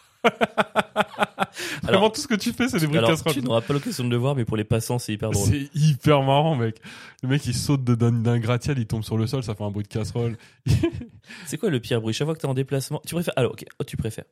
[1.83, 3.33] Vraiment tout ce que tu fais c'est des bruits de casserole.
[3.33, 5.47] tu n'auras pas l'occasion de le voir, mais pour les passants, c'est hyper drôle.
[5.47, 6.79] C'est hyper marrant, mec.
[7.23, 9.71] Le mec, il saute de- d'un gratte-ciel, il tombe sur le sol, ça fait un
[9.71, 10.37] bruit de casserole.
[11.45, 12.13] C'est quoi le pire bruit?
[12.13, 13.33] Chaque fois que tu es en déplacement, tu préfères.
[13.37, 14.25] Alors, ok, oh, tu préfères.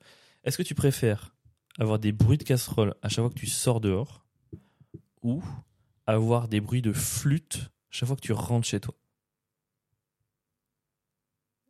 [0.44, 1.34] Est-ce que tu préfères
[1.80, 4.26] avoir des bruits de casserole à chaque fois que tu sors dehors
[5.24, 5.42] ou
[6.08, 8.94] avoir des bruits de flûte chaque fois que tu rentres chez toi?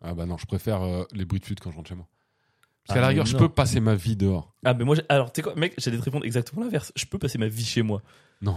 [0.01, 2.07] Ah bah non, je préfère euh, les bruits de flûte quand je rentre chez moi.
[2.87, 4.53] Parce Ah, qu'à la mais rigueur, je peux passer ma vie dehors.
[4.63, 6.91] Ah, mais moi, j'ai- alors, tu sais quoi, mec, j'allais te répondre exactement l'inverse.
[6.95, 8.01] Je peux passer ma vie chez moi.
[8.41, 8.55] Non.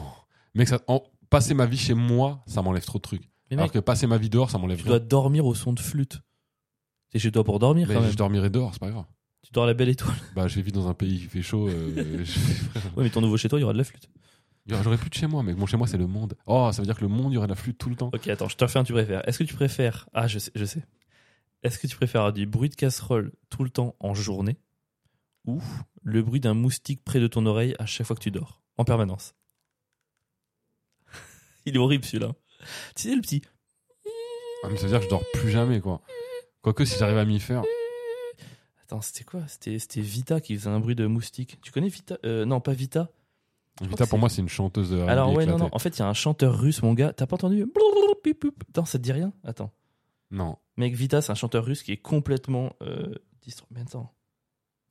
[0.55, 3.23] Mec, ça, en- passer ma vie chez moi, ça m'enlève trop de trucs.
[3.51, 4.91] Mais Alors mec, que passer ma vie dehors, ça m'enlève tu rien.
[4.91, 6.21] dois dormir au son de flûte.
[7.11, 8.11] T'es chez toi pour dormir Mais quand même.
[8.11, 9.07] je dormirai dehors, c'est pas grave.
[9.43, 10.17] Tu dors à la belle étoile.
[10.35, 11.69] Bah, je vis dans un pays qui fait chaud.
[11.69, 12.39] euh, je-
[12.97, 14.11] Ouais, mais ton nouveau chez toi, il y aura de la flûte.
[14.67, 15.57] J'aurais plus de chez moi, mec.
[15.57, 16.35] Mon chez moi, c'est le monde.
[16.45, 17.97] Oh, ça veut dire que le monde, il y aurait de la flûte tout le
[17.97, 18.11] temps.
[18.13, 19.27] Ok, attends, je te refais un tu préfères.
[19.27, 20.07] Est-ce que tu préfères?
[20.13, 20.83] Ah, je sais, je sais.
[21.63, 24.59] Est-ce que tu préfères du bruit de casserole tout le temps en journée
[25.47, 25.61] ou
[26.03, 28.85] le bruit d'un moustique près de ton oreille à chaque fois que tu dors, en
[28.85, 29.35] permanence?
[31.67, 32.33] Il est horrible celui-là.
[32.95, 33.43] Tu sais, le petit.
[34.65, 36.01] Ah, mais ça veut dire que je dors plus jamais, quoi.
[36.63, 37.63] Quoique, si j'arrive à m'y faire.
[38.83, 39.43] Attends, c'était quoi?
[39.47, 41.61] C'était Vita qui faisait un bruit de moustique.
[41.63, 42.19] Tu connais Vita?
[42.25, 43.11] Euh, Non, pas Vita.
[43.81, 44.91] Vita, pour moi, c'est une chanteuse.
[44.91, 45.63] de Alors, ouais, non, éclatée.
[45.65, 45.69] non.
[45.73, 47.13] En fait, il y a un chanteur russe, mon gars.
[47.13, 47.65] T'as pas entendu?
[48.77, 49.33] Non, ça te dit rien?
[49.45, 49.71] Attends.
[50.33, 50.57] Non.
[50.79, 53.13] Mec, Vita, c'est un chanteur russe qui est complètement euh,
[53.47, 54.15] distro- Mais attends.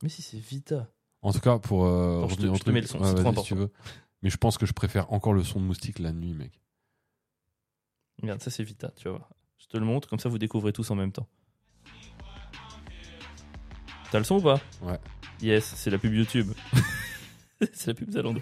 [0.03, 0.87] Mais si, c'est Vita.
[1.23, 3.41] En tout cas, pour euh, je te- je mets le son, ouais, c'est trop important.
[3.41, 3.71] si tu veux.
[4.21, 6.61] Mais je pense que je préfère encore le son de moustique la nuit, mec.
[8.21, 9.29] Regarde, ça c'est Vita, tu vas voir.
[9.57, 11.27] Je te le montre, comme ça vous découvrez tous en même temps.
[14.11, 14.59] T'as le son ou pas?
[14.81, 14.99] Ouais.
[15.41, 16.51] Yes, c'est la pub YouTube.
[17.73, 18.41] c'est la pub Zalando.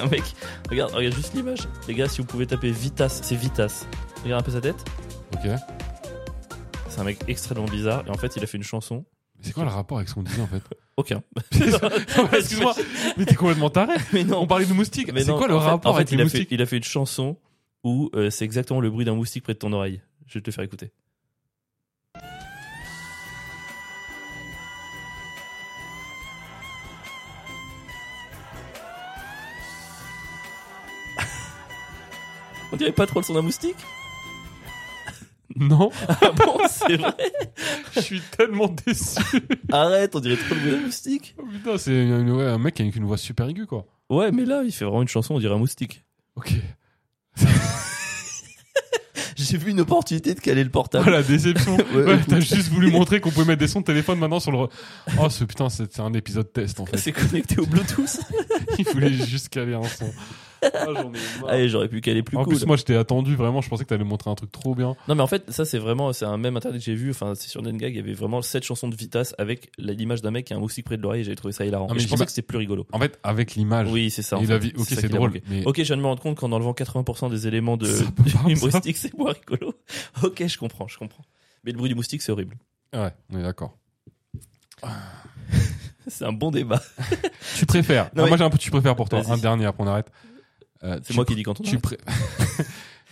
[0.00, 0.22] Un mec.
[0.70, 1.60] Regarde, regarde juste l'image.
[1.88, 3.86] Les gars, si vous pouvez taper Vitas, c'est Vitas.
[4.24, 4.84] Regarde un peu sa tête.
[5.34, 5.44] Ok.
[5.44, 5.56] Mais
[6.88, 8.04] C'est un mec extrêmement bizarre.
[8.06, 9.04] Et en fait, il a fait une chanson.
[9.40, 10.62] c'est quoi le rapport avec ce qu'on disait en fait
[10.96, 11.22] Aucun.
[12.32, 12.74] Excuse-moi,
[13.16, 13.94] mais t'es complètement taré.
[14.12, 14.40] Mais non.
[14.42, 15.12] On parlait de moustiques.
[15.12, 16.60] Mais C'est quoi le en fait- rapport en fait, avec il les a fait, il
[16.62, 17.36] a fait une chanson
[17.84, 20.02] où euh, c'est exactement le bruit d'un moustique près de ton oreille.
[20.26, 20.90] Je vais te le faire écouter.
[32.72, 33.76] On dirait pas trop le son d'un moustique
[35.56, 37.12] Non, Ah bon, c'est vrai
[37.94, 39.18] je suis tellement déçu.
[39.72, 42.74] Arrête, on dirait trop le bruit d'un moustique Oh, putain, c'est une- ouais, un mec
[42.74, 43.84] qui a une voix super aiguë, quoi.
[44.08, 46.04] Ouais, mais là, il fait vraiment une chanson, on dirait un moustique.
[46.36, 46.54] Ok.
[49.36, 51.06] J'ai vu une opportunité de caler le portable.
[51.08, 51.76] Oh la déception.
[51.76, 52.26] Ouais, Ouais, écoute.
[52.28, 54.58] t'as juste voulu montrer qu'on pouvait mettre des sons de téléphone maintenant sur le.
[54.58, 54.70] re-
[55.18, 56.98] Oh, ce putain, c'est c'est un épisode test en fait.
[56.98, 58.20] C'est connecté au Bluetooth.
[58.78, 60.12] Il voulait juste caler un son.
[60.62, 61.48] Ah, j'en ai marre.
[61.50, 62.54] Allez, j'aurais pu caler plus en cool.
[62.56, 63.60] plus, moi, je t'ai attendu vraiment.
[63.60, 64.94] Je pensais que t'allais montrer un truc trop bien.
[65.08, 67.34] Non mais en fait ça c'est vraiment c'est un même internet que j'ai vu enfin
[67.34, 70.30] c'est sur Nengag il y avait vraiment cette chanson de Vitas avec la- l'image d'un
[70.30, 71.86] mec qui a un moustique près de l'oreille et j'avais trouvé ça hilarant.
[71.90, 72.86] Ah, mais je pensais que c'était plus rigolo.
[72.92, 73.88] En fait, avec l'image.
[73.90, 74.36] Oui c'est ça.
[74.38, 74.66] en et la fait.
[74.68, 75.40] vie- Ok, ça c'est qui l'a drôle.
[75.48, 78.22] Mais Ok je viens de me rendre compte qu'en enlevant 80% des éléments de pas
[78.26, 79.74] grave, humoristique c'est moins rigolo.
[80.22, 81.24] Ok je comprends je comprends.
[81.64, 82.56] Mais le bruit du moustique c'est horrible.
[82.94, 83.76] ouais, on est d'accord.
[86.08, 86.80] C'est un bon débat.
[87.56, 88.04] Tu préfères.
[88.06, 89.20] Non, Ah, mais- Moi, j'ai un peu tu préfères pour toi.
[89.20, 89.32] Vas-y.
[89.32, 90.10] Un dernier, après on arrête.
[90.82, 92.00] Euh, C'est moi qui dis quand on Tu arrête.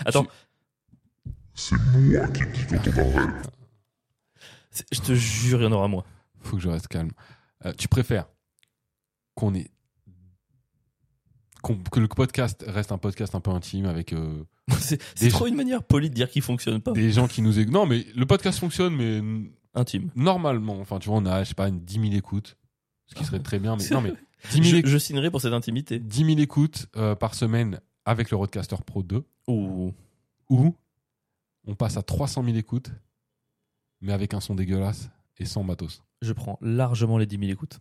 [0.05, 0.27] Attends
[1.55, 3.51] C'est moi qui dis quand on arrête.
[4.93, 6.05] je te jure il y en aura moins.
[6.41, 7.11] Faut que je reste calme.
[7.67, 8.27] Euh, tu préfères
[9.35, 9.71] qu'on ait
[11.91, 14.45] que le podcast reste un podcast un peu intime avec euh,
[14.79, 16.93] C'est trop une manière polie de dire qu'il fonctionne pas.
[16.93, 17.75] des gens qui nous écoutent.
[17.75, 19.21] Non, mais le podcast fonctionne, mais
[19.75, 20.11] Intime.
[20.15, 20.81] normalement.
[20.81, 22.57] Enfin, tu vois, on a, je sais pas, une 10 000 écoutes,
[23.07, 23.77] ce qui serait très bien.
[23.77, 25.99] Mais non, mais 10 000, Je, je signerai pour cette intimité.
[25.99, 29.93] 10 000 écoutes euh, par semaine avec le Roadcaster Pro 2, Ouh.
[30.49, 30.75] ou
[31.67, 32.91] on passe à 300 000 écoutes,
[34.01, 36.03] mais avec un son dégueulasse et sans matos.
[36.23, 37.79] je prends largement les 10 000 écoutes.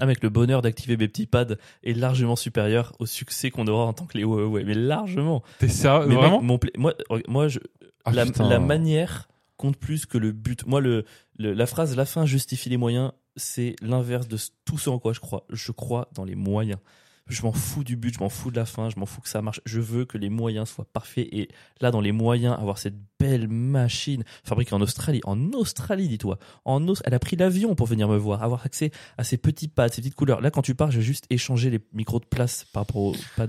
[0.00, 3.92] Mec, le bonheur d'activer mes petits pads est largement supérieur au succès qu'on aura en
[3.92, 5.42] tant que les ouais, ouais, mais largement.
[5.58, 6.94] T'es sérieux Mais Vraiment mon moi,
[7.28, 7.58] moi je,
[8.06, 10.66] Ah, la, manière compte plus que le but.
[10.66, 11.04] Moi, le,
[11.38, 15.12] le- la phrase la fin justifie les moyens, c'est l'inverse de tout ce en quoi
[15.12, 15.44] je crois.
[15.50, 16.78] Je crois dans les moyens.
[17.28, 19.28] Je m'en fous du but, je m'en fous de la fin, je m'en fous que
[19.28, 19.60] ça marche.
[19.64, 21.28] Je veux que les moyens soient parfaits.
[21.30, 21.48] Et
[21.80, 26.86] là, dans les moyens, avoir cette belle machine fabriquée en Australie, en Australie, dis-toi, en
[26.88, 29.88] Aus- elle a pris l'avion pour venir me voir, avoir accès à ces petits pads,
[29.88, 30.40] ces petites couleurs.
[30.40, 33.14] Là, quand tu pars, je vais juste échanger les micros de place par rapport aux
[33.36, 33.46] pads.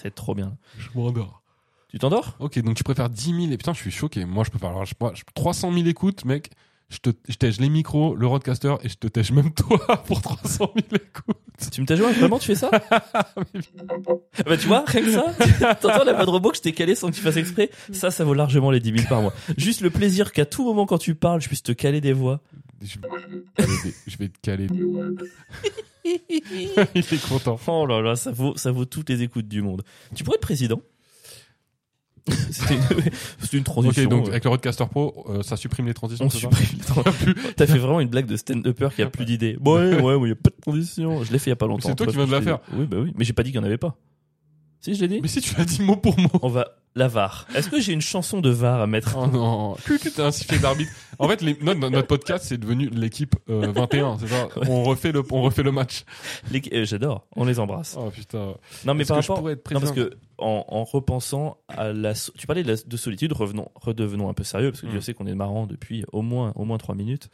[0.00, 0.56] C'est trop bien.
[0.78, 1.42] Je m'endors.
[1.88, 2.36] Tu t'endors?
[2.38, 4.24] Ok, donc tu préfères 10 000 et putain, je suis choqué.
[4.24, 6.50] Moi, je préfère alors, je, moi, je- 300 000 écoutes, mec.
[6.92, 10.20] Je te, je tèche les micros, le roadcaster et je te tèche même toi pour
[10.20, 11.36] 300 000 écoutes.
[11.72, 12.70] Tu me t'as joué Vraiment, tu fais ça
[14.46, 16.94] Bah tu vois, rien que ça, t'entends la voix de robot que je t'ai calé
[16.94, 19.32] sans que tu fasses exprès Ça, ça vaut largement les 10 000 par mois.
[19.56, 22.40] Juste le plaisir qu'à tout moment quand tu parles, je puisse te caler des voix.
[22.82, 22.96] Je,
[24.06, 24.66] je vais te caler.
[26.04, 26.20] Il
[26.94, 27.58] est content.
[27.68, 29.82] Oh là là, ça vaut, ça vaut toutes les écoutes du monde.
[30.14, 30.82] Tu pourrais être président
[32.50, 32.82] C'était une,
[33.52, 34.08] une Ok, transition.
[34.10, 36.26] donc euh, avec le roadcaster pro, euh, ça supprime les transitions.
[36.26, 37.02] on supprime les tran-
[37.56, 39.56] T'as fait vraiment une blague de stand-upper qui a plus d'idées.
[39.60, 41.24] Bon, ouais, ouais, il y a pas de transition.
[41.24, 41.88] Je l'ai fait il y a pas longtemps.
[41.88, 42.58] C'est toi qui viens de la faire.
[42.74, 43.12] Oui, bah oui.
[43.16, 43.96] Mais j'ai pas dit qu'il y en avait pas.
[44.80, 46.28] Si, je l'ai dit Mais si tu l'as dit mot pour mot.
[46.42, 46.66] On va.
[46.94, 47.46] La VAR.
[47.54, 50.58] Est-ce que j'ai une chanson de VAR à mettre Oh non, tu t'es un sifflet
[50.58, 50.92] d'arbitre.
[51.18, 54.48] En fait, les- notre, notre podcast, c'est devenu l'équipe euh, 21, c'est ça?
[54.68, 56.04] On, refait le, on refait le match.
[56.50, 57.26] Les- euh, J'adore.
[57.34, 57.96] On les embrasse.
[57.98, 58.54] Oh putain.
[58.84, 59.36] Non, mais Est-ce par que je rapport.
[59.38, 62.14] pourrais être Non, parce que en, en repensant à la.
[62.14, 64.90] so- Tu parlais de, la- de solitude, revenons, redevenons un peu sérieux, parce que Mm.
[64.90, 67.30] Dieu sait qu'on est marrant depuis au moins, au moins trois minutes.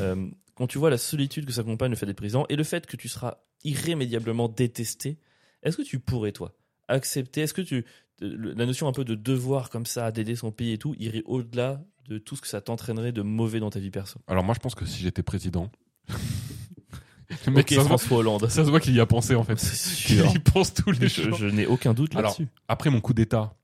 [0.00, 0.26] Euh,
[0.56, 2.96] quand tu vois la solitude que s'accompagne le fait d'être président et le fait que
[2.96, 5.18] tu seras irrémédiablement détesté,
[5.62, 6.52] est-ce que tu pourrais, toi,
[6.88, 7.84] accepter Est-ce que tu.
[8.20, 11.82] La notion un peu de devoir comme ça, d'aider son pays et tout, irait au-delà
[12.08, 14.18] de tout ce que ça t'entraînerait de mauvais dans ta vie perso?
[14.26, 15.70] Alors moi, je pense que si j'étais président,
[17.46, 18.48] le mec, Ok, ça, se voit, François Hollande.
[18.48, 19.60] ça se voit qu'il y a pensé en fait.
[20.08, 21.36] Il pense tous les Je, jours.
[21.36, 22.48] je n'ai aucun doute là-dessus.
[22.68, 23.54] Après mon coup d'état,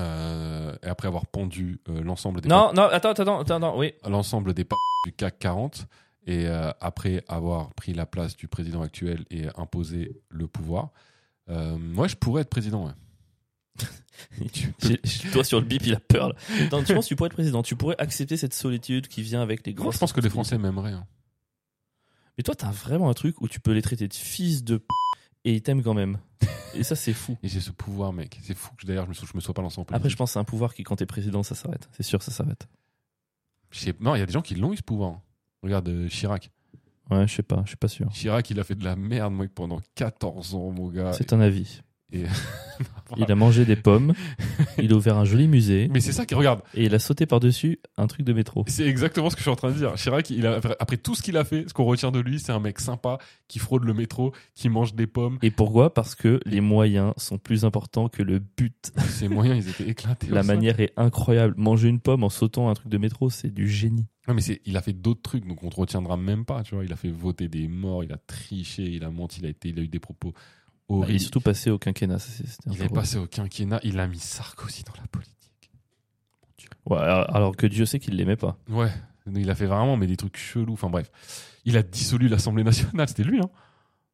[0.00, 3.92] euh, et après avoir pendu euh, l'ensemble des Non, non, attends, attends, attends, attends, oui.
[4.08, 4.64] l'ensemble des
[5.06, 5.86] du CAC 40
[6.26, 10.90] et euh, après avoir pris la place du président actuel et imposé le pouvoir,
[11.48, 12.86] moi je pourrais être président.
[12.86, 12.92] Ouais.
[14.80, 14.98] Peux-
[15.32, 16.28] Toi sur le bip, il a peur.
[16.28, 16.34] Là.
[16.66, 17.62] Attends, tu penses que tu pourrais être président?
[17.62, 19.84] Tu pourrais accepter cette solitude qui vient avec les grands.
[19.84, 20.92] Moi, je pense que les Français m'aimeraient.
[20.92, 21.06] hein.
[22.38, 24.84] Mais toi, t'as vraiment un truc où tu peux les traiter de fils de p
[25.44, 26.18] et ils t'aiment quand même.
[26.74, 27.36] Et ça, c'est fou.
[27.42, 28.38] Et j'ai ce pouvoir, mec.
[28.42, 29.96] C'est fou que d'ailleurs je me, sou- je me sois pas lancé en politique.
[29.96, 31.90] Après, je pense que c'est un pouvoir qui, quand t'es président, ça s'arrête.
[31.92, 32.66] C'est sûr, ça s'arrête.
[34.00, 35.20] Non, il y a des gens qui l'ont eu ce pouvoir.
[35.62, 36.50] Regarde euh, Chirac.
[37.10, 38.08] Ouais, je sais pas, je suis pas sûr.
[38.10, 41.12] Chirac, il a fait de la merde, mec, pendant 14 ans, mon gars.
[41.12, 41.80] C'est un avis.
[42.12, 42.24] Et-
[43.18, 44.14] Il a mangé des pommes,
[44.78, 46.62] il a ouvert un joli musée Mais c'est ça qui regarde.
[46.74, 48.64] et il a sauté par-dessus un truc de métro.
[48.68, 49.92] C'est exactement ce que je suis en train de dire.
[49.96, 52.52] Chirac, il a, après tout ce qu'il a fait, ce qu'on retient de lui, c'est
[52.52, 55.38] un mec sympa qui fraude le métro, qui mange des pommes.
[55.42, 55.92] Et pourquoi?
[55.92, 58.92] Parce que les moyens sont plus importants que le but.
[59.08, 60.28] Ses moyens, ils étaient éclatés.
[60.28, 61.52] La manière est incroyable.
[61.58, 64.06] Manger une pomme en sautant un truc de métro, c'est du génie.
[64.28, 66.74] Ouais, mais c'est, il a fait d'autres trucs, donc on te retiendra même pas, tu
[66.76, 66.84] vois.
[66.84, 69.70] Il a fait voter des morts, il a triché, il a menti, il a été,
[69.70, 70.32] il a eu des propos
[70.88, 71.20] Il est horribles.
[71.20, 72.18] surtout passé au quinquennat.
[72.20, 75.70] ça, un il est passé au quinquennat, il a mis Sarkozy dans la politique.
[76.86, 78.58] Ouais, alors que Dieu sait qu'il l'aimait pas.
[78.68, 78.92] Ouais,
[79.34, 80.72] il a fait vraiment mais des trucs chelous.
[80.74, 81.10] Enfin bref,
[81.64, 83.08] il a dissolu l'Assemblée nationale.
[83.08, 83.50] C'était lui, hein.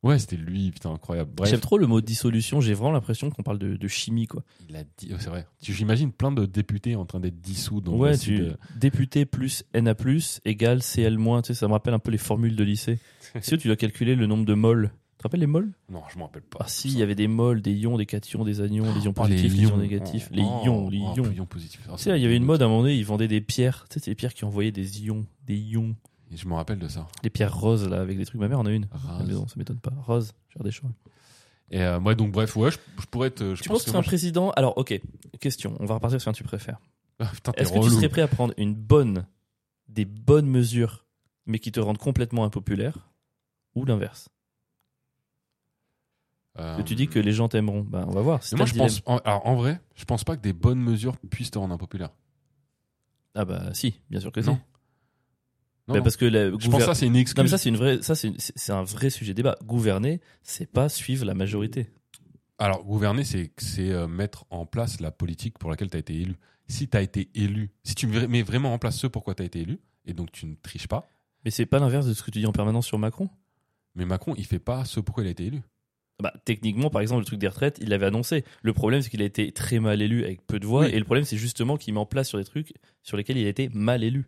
[0.05, 1.33] Ouais, c'était lui, putain, incroyable.
[1.35, 2.61] Bref, J'aime trop le mot dissolution.
[2.61, 4.45] J'ai vraiment l'impression qu'on parle de, de chimie, quoi.
[4.69, 5.45] il a dit, oh, c'est vrai.
[5.61, 9.95] J'imagine plein de députés en train d'être dissous dans ouais, tu, de- député plus NA
[9.97, 11.43] plus égale CL moins.
[11.43, 12.99] Tu sais, ça me rappelle un peu les formules de lycée.
[13.41, 14.93] si tu dois calculer le nombre de moles?
[15.15, 15.73] Tu te rappelles les moles?
[15.91, 16.59] Non, je m'en rappelle pas.
[16.61, 19.13] Ah si, il y avait des moles, des ions, des cations, des anions, des ions
[19.17, 19.77] Oh, positifs, des ions ions.
[19.79, 21.33] négatifs, les Oh, ions, les oh, ions.
[21.33, 21.81] ions positifs.
[21.91, 23.41] Oh, Tu sais, il y avait une mode à un moment donné, ils vendaient des
[23.41, 23.87] pierres.
[23.91, 25.97] Tu sais, c'est les pierres qui envoyaient des ions, des ions.
[26.31, 27.07] Et Je me rappelle de ça.
[27.23, 28.41] Les pierres roses, là, avec des trucs.
[28.41, 28.87] Ma mère en a une.
[28.91, 29.27] Rase.
[29.27, 29.93] maison, ça m'étonne pas.
[30.07, 30.91] Rose, genre des choses.
[31.71, 33.55] Et euh, moi, donc, bref, ouais, je, je pourrais être.
[33.55, 34.51] Je Tu pense penses que que un président?
[34.53, 35.01] Alors, ok,
[35.41, 35.77] question.
[35.81, 36.79] On va repartir sur un tu préfères.
[37.19, 39.27] Ah, Est-ce que tu serais prêt à prendre une bonne,
[39.89, 41.05] des bonnes mesures,
[41.47, 43.11] mais qui te rendent complètement impopulaire,
[43.75, 44.29] ou l'inverse?
[46.59, 47.83] Euh, tu dis que les gens t'aimeront.
[47.83, 48.43] Ben, on va voir.
[48.43, 49.03] Si moi, je pense.
[49.07, 52.11] en- alors, en vrai, je pense pas que des bonnes mesures puissent te rendre impopulaire.
[53.35, 54.57] Ah bah si, bien sûr que Non.
[54.57, 54.78] si.
[55.89, 56.05] Non, Bah, non.
[56.05, 57.51] parce que la Je pense que ça, c'est une Non, mais excuse.
[57.51, 59.57] ça c'est une vraie, ça c'est c'est- c'est un vrai sujet de débat.
[59.65, 61.89] Gouverner, c'est pas suivre la majorité.
[62.59, 66.15] Alors, gouverner, c'est c'est, euh, mettre en place la politique pour laquelle tu as été
[66.15, 66.37] élu.
[66.67, 69.47] Si tu as été élu, si tu mets vraiment en place ce pourquoi tu as
[69.47, 71.09] été élu, et donc tu ne triches pas,
[71.45, 73.31] Mais c'est pas l'inverse de ce que tu dis en permanence sur Macron.
[73.95, 75.61] mais Macron, il fait pas ce pourquoi il a été élu.
[76.21, 78.45] Bah, techniquement, par exemple, le truc des retraites, il l'avait annoncé.
[78.63, 80.83] Le problème, c'est qu'il a été très mal élu avec peu de voix.
[80.87, 80.91] Oui.
[80.93, 82.75] Et le problème, c'est justement qu'il met en place sur des trucs
[83.05, 84.27] sur lesquels il a été mal élu.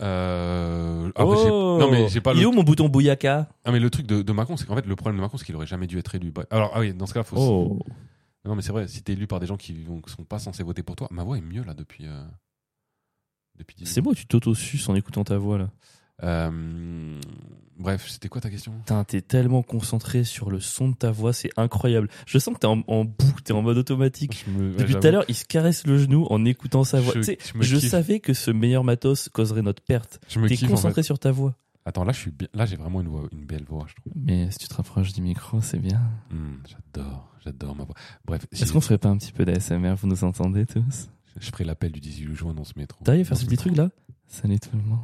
[0.00, 1.10] Euh...
[1.16, 2.48] j'ai- non, mais j'ai pas Oh Il est le...
[2.48, 4.96] où mon bouton Bouyaka Ah, mais le truc de, de Macron, c'est qu'en fait, le
[4.96, 6.30] problème de Macron, c'est qu'il aurait jamais dû être élu.
[6.30, 6.46] Bref.
[6.50, 7.36] Alors, ah oui, dans ce cas, faut.
[7.38, 7.78] Oh.
[8.44, 10.62] Non, mais c'est vrai, si t'es élu par des gens qui ne sont pas censés
[10.64, 12.06] voter pour toi, ma voix est mieux là depuis.
[12.06, 12.24] euh,
[13.56, 15.70] depuis 10 C'est moi, tu t'auto-suces en écoutant ta voix là.
[16.22, 17.18] Euh,
[17.78, 18.70] Bref, c'était quoi ta question?
[18.72, 22.08] Putain, t'es tellement concentré sur le son de ta voix, c'est incroyable.
[22.26, 24.44] Je sens que t'es en, en boucle, t'es en mode automatique.
[24.46, 27.12] Me- Depuis tout à l'heure, il se caresse le genou en écoutant sa voix.
[27.14, 27.90] Je- Tu sais, je me je kiffe.
[27.90, 30.20] savais que ce meilleur matos causerait notre perte.
[30.28, 31.06] Je me T'es kiffe en concentré fait.
[31.06, 31.56] sur ta voix.
[31.84, 32.46] Attends, là, je suis bien.
[32.54, 34.12] Là, j'ai vraiment une voix, une belle voix, je trouve.
[34.14, 36.00] Mais si tu te rapproches du micro, c'est bien.
[36.30, 37.96] Hmm, j'adore, j'adore ma voix.
[38.26, 41.08] Bref, si- Est-ce qu'on ferait pas un petit peu d'ASMR Vous nous entendez tous?
[41.40, 43.02] Je ferai l'appel du 18 juin dans ce métro.
[43.02, 43.88] T'arrives à faire ce petit truc là?
[44.28, 45.00] Salut tout le monde.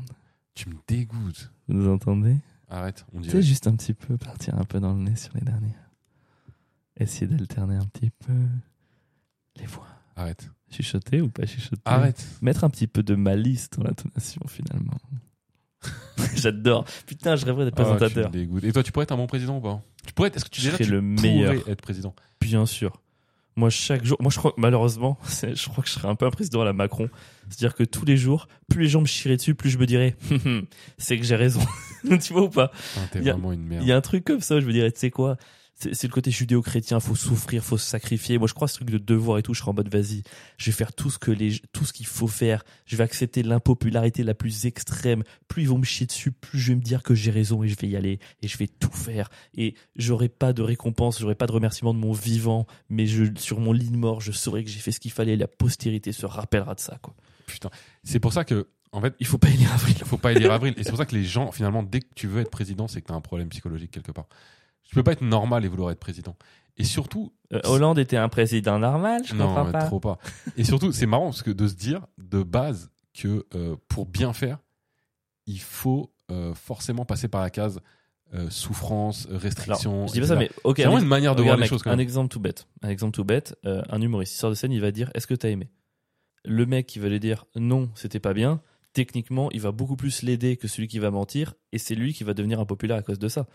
[0.59, 1.53] Tu me dégoûtes.
[1.69, 2.37] Vous nous entendez
[2.69, 3.43] Arrête, on Tu sais, dirait.
[3.43, 5.89] juste un petit peu, partir un peu dans le nez sur les dernières.
[6.97, 8.33] Essayer d'alterner un petit peu
[9.55, 9.87] les voix.
[10.17, 10.51] Arrête.
[10.69, 12.27] Chuchoter ou pas chuchoter Arrête.
[12.43, 14.99] Mettre un petit peu de malice dans l'intonation finalement.
[16.35, 16.85] J'adore.
[17.07, 18.33] Putain, je rêverais d'être Ah, tu présentateur.
[18.65, 19.81] Et toi, tu pourrais être un bon président ou pas?
[20.05, 20.37] Tu pourrais être.
[20.39, 21.69] Est-ce que tu Je déjà serais tu le meilleur.
[21.69, 22.17] être président?
[22.41, 23.01] Bien sûr.
[23.59, 26.27] Moi, chaque jour, moi, je crois que malheureusement, je crois que je serais un peu
[26.27, 27.09] un président à la Macron.
[27.51, 30.15] C'est-à-dire que tous les jours, plus les gens me chieraient dessus, plus je me dirais,
[30.99, 31.61] c'est que j'ai raison.
[32.23, 32.69] tu vois ou pas?
[32.69, 33.83] Putain, T'es Il y a- vraiment une merde.
[33.83, 35.37] Il y a un truc comme ça, je me dirais, tu sais quoi?
[35.79, 38.39] C'est le côté judéo-chrétien, faut souffrir, faut se sacrifier.
[38.39, 40.23] Moi, je crois ce truc de devoir et tout, je serais en mode vas-y,
[40.57, 42.65] je vais faire tout ce que les, tout ce qu'il faut faire.
[42.85, 45.23] Je vais accepter l'impopularité la plus extrême.
[45.47, 47.69] Plus ils vont me chier dessus, plus je vais me dire que j'ai raison et
[47.69, 49.31] je vais y aller et je vais tout faire.
[49.55, 53.61] Et j'aurai pas de récompense, j'aurai pas de remerciement de mon vivant, mais je, sur
[53.61, 55.37] mon lit de mort, je saurai que j'ai fait ce qu'il fallait.
[55.37, 57.15] La postérité se rappellera de ça, quoi.
[57.47, 57.71] Putain.
[58.05, 59.97] C'est pour ça que, en fait, Il faut pas élire avril.
[59.99, 60.75] il faut pas élire Avril.
[60.77, 63.01] Et c'est pour ça que les gens, finalement, dès que tu veux être président, c'est
[63.01, 64.27] que tu as un problème psychologique quelque part.
[64.89, 66.35] Tu peux pas être normal et vouloir être président.
[66.77, 69.85] Et surtout, Euh, Hollande était un président normal, je comprends non, pas.
[69.85, 70.19] trop pas.
[70.57, 74.33] Et surtout, c'est marrant parce que de se dire de base que euh, pour bien
[74.33, 74.59] faire,
[75.47, 77.81] il faut euh, forcément passer par la case
[78.51, 80.07] souffrance, Alors, restriction.
[80.07, 80.77] je dis pas ça, mais ok.
[80.77, 82.67] c'est vraiment une manière de voir les mec, choses quand Un exemple tout bête.
[82.83, 83.57] Un exemple tout bête.
[83.65, 85.71] un humoriste il sort de scène, il va dire Est-ce que t'as aimé?
[86.45, 88.61] Le mec qui va lui dire Non, c'était pas bien.
[88.93, 92.23] Techniquement, il va beaucoup plus l'aider que celui qui va mentir, et c'est lui qui
[92.23, 93.47] va devenir impopulaire à cause de ça.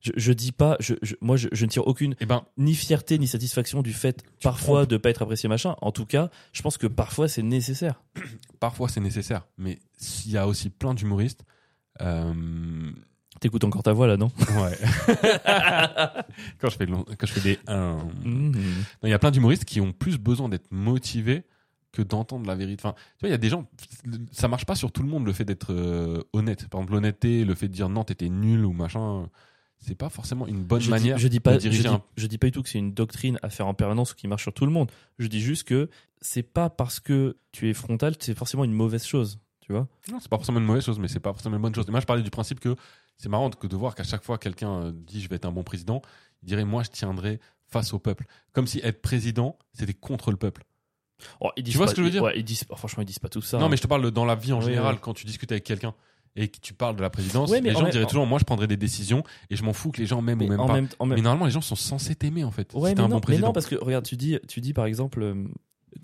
[0.00, 2.74] Je, je dis pas, je, je- moi je, je ne tire aucune Eh ben, ni
[2.74, 5.76] fierté ni satisfaction du fait parfois de pas être apprécié machin.
[5.82, 8.02] En tout cas, je pense que parfois c'est nécessaire.
[8.60, 9.78] parfois c'est nécessaire, mais
[10.24, 11.44] il y a aussi plein d'humoristes.
[12.00, 12.90] euh,
[13.40, 14.30] T'écoutes encore ta voix là, non?
[14.38, 14.78] Ouais.
[16.58, 17.96] quand je fais long- quand je fais des euh.
[18.24, 18.52] Non,
[19.04, 21.44] il y a plein d'humoristes qui ont plus besoin d'être motivés
[21.92, 22.82] que d'entendre la vérité.
[22.84, 23.66] Enfin, tu vois, il y a des gens,
[24.30, 26.68] ça marche pas sur tout le monde le fait d'être euh, honnête.
[26.68, 29.28] Par exemple, l'honnêteté, le fait de dire non, t'étais nul ou machin,
[29.80, 31.94] c'est pas forcément une bonne je manière dis, je dis pas, de diriger je dis,
[31.94, 34.14] un- je dis pas du tout que c'est une doctrine à faire en permanence ou
[34.14, 34.90] qui marche sur tout le monde.
[35.18, 35.88] Je dis juste que
[36.20, 39.38] c'est pas parce que tu es frontal que c'est forcément une mauvaise chose.
[39.60, 41.74] Tu vois Non, c'est pas forcément une mauvaise chose, mais c'est pas forcément une bonne
[41.74, 41.86] chose.
[41.88, 42.76] Et moi, je parlais du principe que
[43.16, 45.52] c'est marrant que de voir qu'à chaque fois quelqu'un euh, dit je vais être un
[45.52, 46.02] bon président,
[46.42, 48.26] il dirait moi je tiendrai face au peuple.
[48.52, 50.64] Comme si être président, c'était contre le peuple.
[51.40, 52.22] Oh, ils disent vois pas- ce que je veux dire?
[52.22, 53.58] ouais, ils disent, Franchement, ils disent pas tout ça.
[53.58, 53.68] Non, hein.
[53.68, 55.94] mais je te parle dans la vie en général, quand tu discutes avec quelqu'un
[56.36, 58.26] et que tu parles de la présidence, Ouais, mais les en gens même- diraient toujours
[58.26, 60.50] moi je prendrai des décisions et je m'en fous que les gens m'aiment Mais ou
[60.50, 60.74] même en pas.
[60.74, 62.72] même, Mais normalement, les gens sont censés t'aimer en fait.
[62.74, 63.46] Ouais, si mais un non, bon mais président.
[63.48, 65.44] non, parce que regarde, tu dis, tu dis par exemple, euh,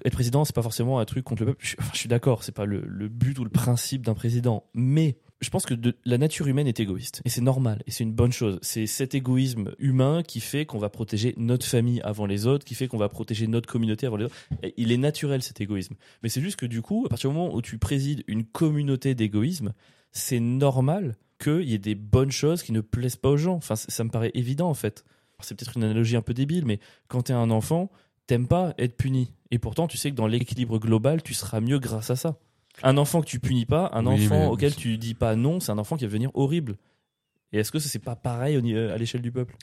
[0.04, 1.64] être président, c'est pas forcément un truc contre le peuple.
[1.64, 4.64] Je, enfin, je suis d'accord, c'est pas le, le but ou le principe d'un président.
[4.74, 7.22] Mais je pense que de- la nature humaine est égoïste.
[7.24, 7.82] Et c'est normal.
[7.86, 8.58] Et c'est une bonne chose.
[8.62, 12.74] C'est cet égoïsme humain qui fait qu'on va protéger notre famille avant les autres, qui
[12.74, 14.34] fait qu'on va protéger notre communauté avant les autres.
[14.64, 15.94] Et il est naturel cet égoïsme.
[16.22, 19.14] Mais c'est juste que du coup, à partir du moment où tu présides une communauté
[19.14, 19.72] d'égoïsme,
[20.16, 23.54] c'est normal qu'il y ait des bonnes choses qui ne plaisent pas aux gens.
[23.56, 25.04] Enfin, ça me paraît évident en fait.
[25.40, 27.90] C'est peut-être une analogie un peu débile, mais quand t'es un enfant,
[28.26, 29.32] t'aimes pas être puni.
[29.50, 32.36] Et pourtant, tu sais que dans l'équilibre global, tu seras mieux grâce à ça.
[32.82, 35.60] Un enfant que tu punis pas, un Oui, enfant mais- auquel tu dis pas non,
[35.60, 36.76] c'est un enfant qui va devenir horrible.
[37.52, 39.56] Et est-ce que c'est pas pareil ni- à l'échelle du peuple?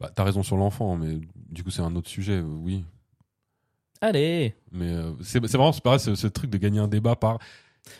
[0.00, 1.18] Bah, T'as raison sur l'enfant, mais
[1.50, 2.84] du coup c'est un autre sujet, euh, oui.
[4.00, 7.16] Allez Mais euh, c'est c'est vraiment c'est pareil, ce, ce truc de gagner un débat
[7.16, 7.38] par.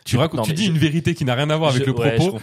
[0.05, 1.87] Tu, racontes, non, tu dis je- une vérité qui n'a rien à voir avec Je-
[1.89, 2.39] le propos.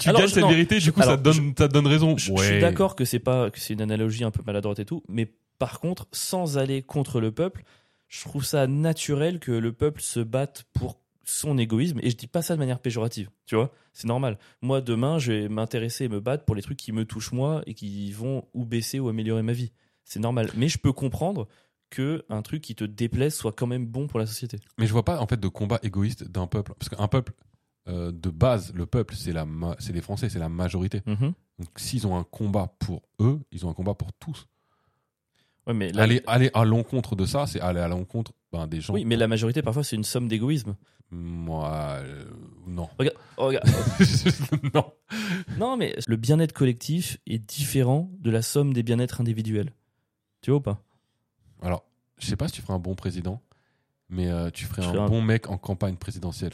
[0.00, 1.86] tu Alors, gagnes je- cette non, vérité, du coup ça te donne, ça te donne
[1.86, 2.16] raison.
[2.16, 2.46] Je, je Ouais.
[2.46, 5.32] suis d'accord que c'est pas que c'est une analogie un peu maladroite et tout, mais
[5.58, 7.64] par contre, sans aller contre le peuple,
[8.08, 12.26] je trouve ça naturel que le peuple se batte pour son égoïsme et je dis
[12.26, 14.38] pas ça de manière péjorative, tu vois, c'est normal.
[14.62, 17.62] Moi demain, je vais m'intéresser et me battre pour les trucs qui me touchent moi
[17.66, 19.72] et qui vont ou baisser ou améliorer ma vie.
[20.04, 21.46] C'est normal, mais je peux comprendre
[21.90, 24.58] que un truc qui te déplaise soit quand même bon pour la société.
[24.78, 27.32] Mais je vois pas en fait de combat égoïste d'un peuple, parce qu'un peuple
[27.88, 29.46] euh, de base, le peuple c'est la,
[29.78, 31.02] c'est les Français, c'est la majorité.
[31.06, 31.32] Mhm.
[31.58, 34.46] Donc s'ils ont un combat pour eux, ils ont un combat pour tous.
[35.66, 38.94] Ouais, mais Aller, aller à l'encontre de ça, c'est aller à l'encontre ben, des gens.
[38.94, 40.76] oui, mais la majorité parfois c'est une somme d'égoïsme.
[41.10, 41.66] Moi,
[42.02, 42.24] euh,
[42.66, 42.88] non.
[42.98, 43.66] Regarde, regarde,
[44.74, 44.92] non.
[45.58, 49.72] Non, mais le bien-être collectif est différent de la somme des bien-être individuels.
[50.42, 50.82] Tu vois ou pas?
[51.62, 51.84] Alors,
[52.18, 53.40] je sais pas si tu ferais un bon président,
[54.08, 56.52] mais euh, tu ferais Je un ferais un- bon mec en campagne présidentielle.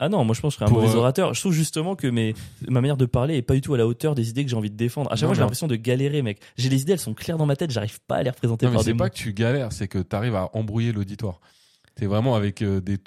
[0.00, 1.34] Ah non, moi je pense que je serais un mauvais euh, orateur.
[1.34, 2.32] Je trouve justement que mes,
[2.68, 4.56] ma manière de parler est pas du tout à la hauteur des idées que j'ai
[4.56, 5.10] envie de défendre.
[5.10, 6.40] À chaque Non, fois, j'ai mais- l'impression de galérer, mec.
[6.56, 8.70] J'ai les idées, elles sont claires dans ma tête, j'arrive pas à les représenter Non,
[8.72, 9.10] mais par c'est des pas mots.
[9.10, 11.40] que tu galères, c'est que tu arrives à embrouiller l'auditoire.
[11.98, 12.98] C'est vraiment avec euh, des,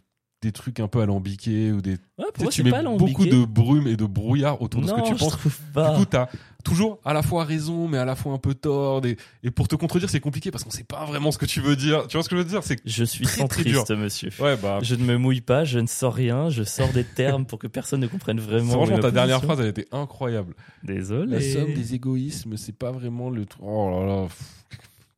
[0.42, 1.92] des trucs un peu alambiqués ou des.
[1.92, 3.12] Ouais, Tu, pour moi, tu pas mets alambiqué.
[3.12, 5.38] beaucoup de brume et de brouillard autour de ce que tu je penses.
[5.38, 5.92] trouve pas.
[5.92, 6.28] Du coup, t'as
[6.64, 9.06] toujours à la fois raison, mais à la fois un peu tort.
[9.06, 11.62] Et, et pour te contredire, c'est compliqué parce qu'on sait pas vraiment ce que tu
[11.62, 12.08] veux dire.
[12.08, 12.64] Tu vois ce que je veux dire?
[12.64, 13.80] C'est je suis très, très dur.
[13.86, 14.30] centriste, monsieur.
[14.44, 14.80] ouais, bah.
[14.82, 17.68] Je ne me mouille pas, je ne sors rien, je sors des termes pour que
[17.68, 18.72] personne ne comprenne vraiment.
[18.74, 20.56] Franchement, ta dernière phrase, elle était incroyable.
[20.84, 21.34] Désolé.
[21.34, 23.46] La somme des égoïsmes, c'est pas vraiment le.
[23.46, 24.24] truc- Oh là là.
[24.24, 24.42] pff.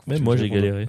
[0.05, 0.85] Même moi, j'ai galéré.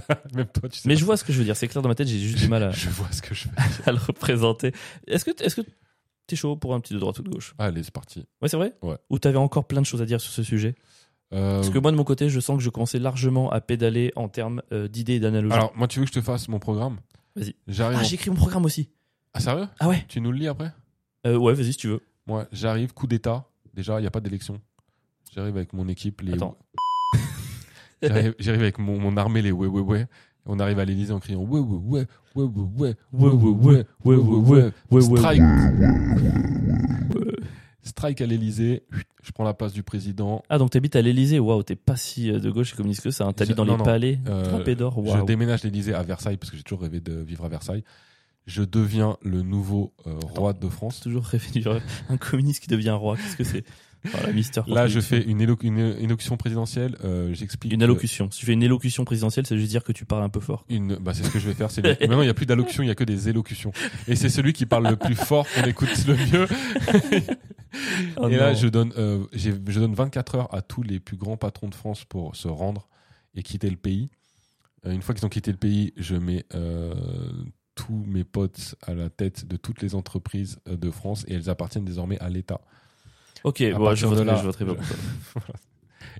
[0.34, 0.88] Même toi, tu sais.
[0.88, 1.56] Mais je vois ce que je veux dire.
[1.56, 3.44] C'est clair dans ma tête, j'ai juste du mal à, Je vois ce que je
[3.48, 3.50] fais.
[3.86, 4.72] à le représenter.
[5.06, 5.66] Est-ce que est-ce que
[6.26, 7.54] t'es chaud pour un petit de droite ou de gauche?
[7.58, 8.26] Allez, c'est parti.
[8.42, 8.74] Ouais, c'est vrai?
[8.82, 8.96] Ouais.
[9.10, 10.74] Ou t'avais encore plein de choses à dire sur ce sujet?
[11.34, 14.12] Euh, Parce que moi, de mon côté, je sens que je commençais largement à pédaler
[14.16, 15.54] en termes euh, d'idées et d'analogies.
[15.54, 16.98] Alors, moi, tu veux que je te fasse mon programme?
[17.36, 17.54] Vas-y.
[17.66, 17.98] J'arrive.
[17.98, 18.88] ah, en- j'ai écrit mon programme aussi.
[19.34, 19.68] Ah, sérieux?
[19.78, 20.04] Ah ouais.
[20.08, 20.72] Tu nous le lis après?
[21.26, 22.00] Euh, ouais, vas-y si tu veux.
[22.26, 23.44] Moi, j'arrive, coup d'État.
[23.74, 24.60] Déjà, il n'y a pas d'élection.
[25.34, 26.22] J'arrive avec mon équipe.
[26.22, 26.32] Les...
[26.32, 26.56] Attends.
[28.02, 30.06] J'arrive j'arrive avec mon, mon armée, les ouais, ouais, ouais.
[30.46, 34.16] On arrive à l'Elysée en criant ouais, ouais, ouais, ouais, ouais, ouais, ouais, ouais, ouais,
[34.16, 34.16] ouais,
[34.50, 35.42] ouais, ouais, strike.
[37.82, 38.82] Strike à l'Elysée.
[39.22, 40.42] Je prends la place du président.
[40.48, 41.38] Ah, donc t'habites à l'Elysée.
[41.38, 43.24] Waouh, t'es pas si euh, de gauche et communiste que ça.
[43.26, 43.32] hein.
[43.32, 43.84] T'habites dans Non, les non.
[43.84, 44.94] palais, Euh, drapé d'or.
[45.04, 45.24] Je Waouh.
[45.26, 47.84] déménage l'Elysée à Versailles parce que j'ai toujours rêvé de vivre à Versailles.
[48.46, 51.00] Je deviens le nouveau euh, roi de France.
[51.00, 53.16] Toujours rêvé de vivre un communiste qui devient roi.
[53.16, 53.64] Qu'est-ce que c'est
[54.04, 56.96] Voilà, Mister Là, je fais une, élo- une élocution présidentielle.
[57.04, 57.72] Euh, J'explique.
[57.72, 58.30] une que- allocution.
[58.30, 60.40] Si tu fais une élocution présidentielle, ça veut juste dire que tu parles un peu
[60.40, 60.64] fort.
[60.68, 61.70] Une, bah c'est ce que je vais faire.
[61.70, 63.72] C'est maintenant il n'y a plus d'allocution, il y a que des élocutions.
[64.06, 66.46] Et c'est celui qui parle le plus fort qu'on écoute le mieux.
[68.16, 71.36] Oh et là je donne, euh, je donne 24 heures à tous les plus grands
[71.36, 72.88] patrons de France pour se rendre
[73.34, 74.08] et quitter le pays.
[74.86, 76.94] Euh, une fois qu'ils ont quitté le pays, je mets euh,
[77.74, 81.84] tous mes potes à la tête de toutes les entreprises de France et elles appartiennent
[81.84, 82.60] désormais à l'État.
[83.44, 85.54] Ok, bon, je voterai, là, je voterai pas je- pour toi.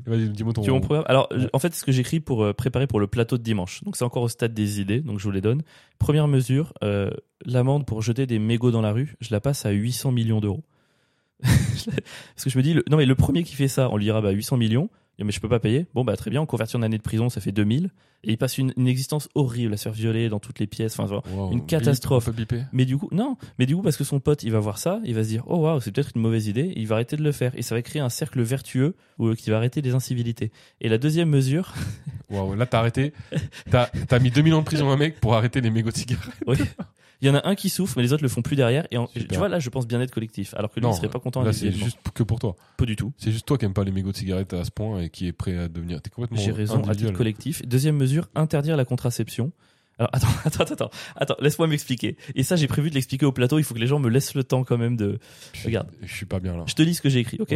[0.06, 0.62] Et Vas-y, dis-moi ton.
[0.62, 1.04] Tu mon programme?
[1.08, 3.82] Alors, en fait, ce que j'écris pour euh, préparer pour le plateau de dimanche.
[3.84, 5.62] Donc, c'est encore au stade des idées, donc je vous les donne.
[5.98, 7.10] Première mesure, euh,
[7.44, 10.62] l'amende pour jeter des mégots dans la rue, je la passe à 800 millions d'euros.
[11.42, 14.04] Parce que je me dis, le- non mais le premier qui fait ça, on lui
[14.04, 14.88] dira bah 800 millions,
[15.24, 15.86] mais je peux pas payer.
[15.94, 17.90] Bon bah très bien, on convertit en année de prison, ça fait 2000.
[18.24, 20.98] Et il passe une, une existence horrible à se faire violer dans toutes les pièces.
[20.98, 21.52] Enfin, Wow.
[21.52, 22.28] une catastrophe.
[22.72, 25.00] mais du coup, non, mais du coup, parce que son pote, il va voir ça,
[25.04, 27.22] il va se dire, oh waouh, c'est peut-être une mauvaise idée, il va arrêter de
[27.22, 27.52] le faire.
[27.56, 30.50] Et ça va créer un cercle vertueux où, qui va arrêter les incivilités.
[30.80, 31.74] Et la deuxième mesure,
[32.30, 33.12] Waouh, là t'as arrêté.
[33.70, 35.96] T'as as mis 2000 ans de prison à un mec pour arrêter les mégots de
[35.96, 36.34] cigarettes.
[36.46, 36.56] oui,
[37.20, 38.86] il y en a un qui souffre, mais les autres le font plus derrière.
[38.90, 40.54] Et en- tu vois, là, je pense bien-être collectif.
[40.54, 42.56] Alors que lui, il serait pas content là c'est juste que pour toi.
[42.76, 43.12] Pas du tout.
[43.16, 45.26] C'est juste toi qui aime pas les mégots de cigarettes à ce point et qui
[45.26, 46.00] est prêt à devenir.
[46.00, 47.66] T'es complètement J'ai raison, à titre collectif.
[47.66, 49.52] Deuxième mesure, interdire la contraception.
[49.98, 52.16] Alors, attends, attends, attends, attends, laisse-moi m'expliquer.
[52.34, 54.34] Et ça, j'ai prévu de l'expliquer au plateau, il faut que les gens me laissent
[54.34, 55.18] le temps quand même de...
[55.52, 55.88] Je- Regarde.
[56.02, 56.64] Je suis pas bien là.
[56.66, 57.48] Je te lis ce que j'ai écrit, ok?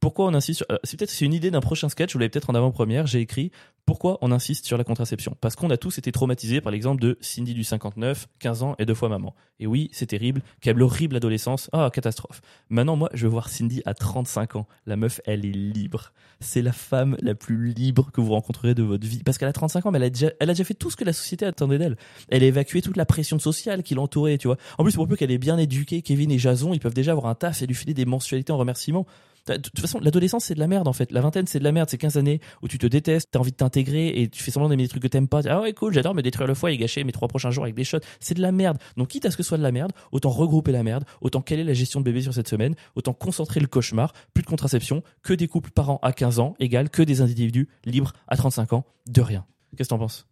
[0.00, 0.66] Pourquoi on insiste sur...
[0.70, 3.20] euh, c'est peut-être c'est une idée d'un prochain sketch, vous l'avez peut-être en avant-première, j'ai
[3.20, 3.50] écrit
[3.86, 5.34] pourquoi on insiste sur la contraception?
[5.40, 8.84] Parce qu'on a tous été traumatisés par l'exemple de Cindy du 59, 15 ans et
[8.84, 9.34] deux fois maman.
[9.60, 12.42] Et oui, c'est terrible, quelle horrible adolescence, ah, catastrophe.
[12.68, 14.68] Maintenant, moi, je veux voir Cindy à 35 ans.
[14.84, 16.12] La meuf, elle est libre.
[16.40, 19.22] C'est la femme la plus libre que vous rencontrerez de votre vie.
[19.24, 20.96] Parce qu'elle a 35 ans, mais elle a, déjà, elle a déjà fait tout ce
[20.96, 24.56] que la société attendait Elle a évacué toute la pression sociale qui l'entourait, tu vois.
[24.78, 27.26] En plus, pour peu qu'elle est bien éduquée, Kevin et Jason, ils peuvent déjà avoir
[27.26, 29.06] un taf et lui filer des mensualités en remerciement.
[29.46, 31.10] De toute façon, l'adolescence, c'est de la merde, en fait.
[31.12, 31.88] La vingtaine, c'est de la merde.
[31.88, 34.68] C'est 15 années où tu te détestes, t'as envie de t'intégrer et tu fais semblant
[34.68, 35.40] d'aimer des trucs que t'aimes pas.
[35.48, 37.74] Ah ouais, cool, j'adore me détruire le foie et gâcher mes trois prochains jours avec
[37.74, 38.00] des shots.
[38.20, 38.78] C'est de la merde.
[38.96, 41.40] Donc, quitte à ce que ce soit de la merde, autant regrouper la merde, autant
[41.40, 44.48] quelle est la gestion de bébé sur cette semaine, autant concentrer le cauchemar, plus de
[44.48, 48.36] contraception, que des couples par an à 15 ans, égale que des individus libres à
[48.36, 49.46] 35 ans, de rien.
[49.76, 50.26] Qu'est-ce que t'en penses?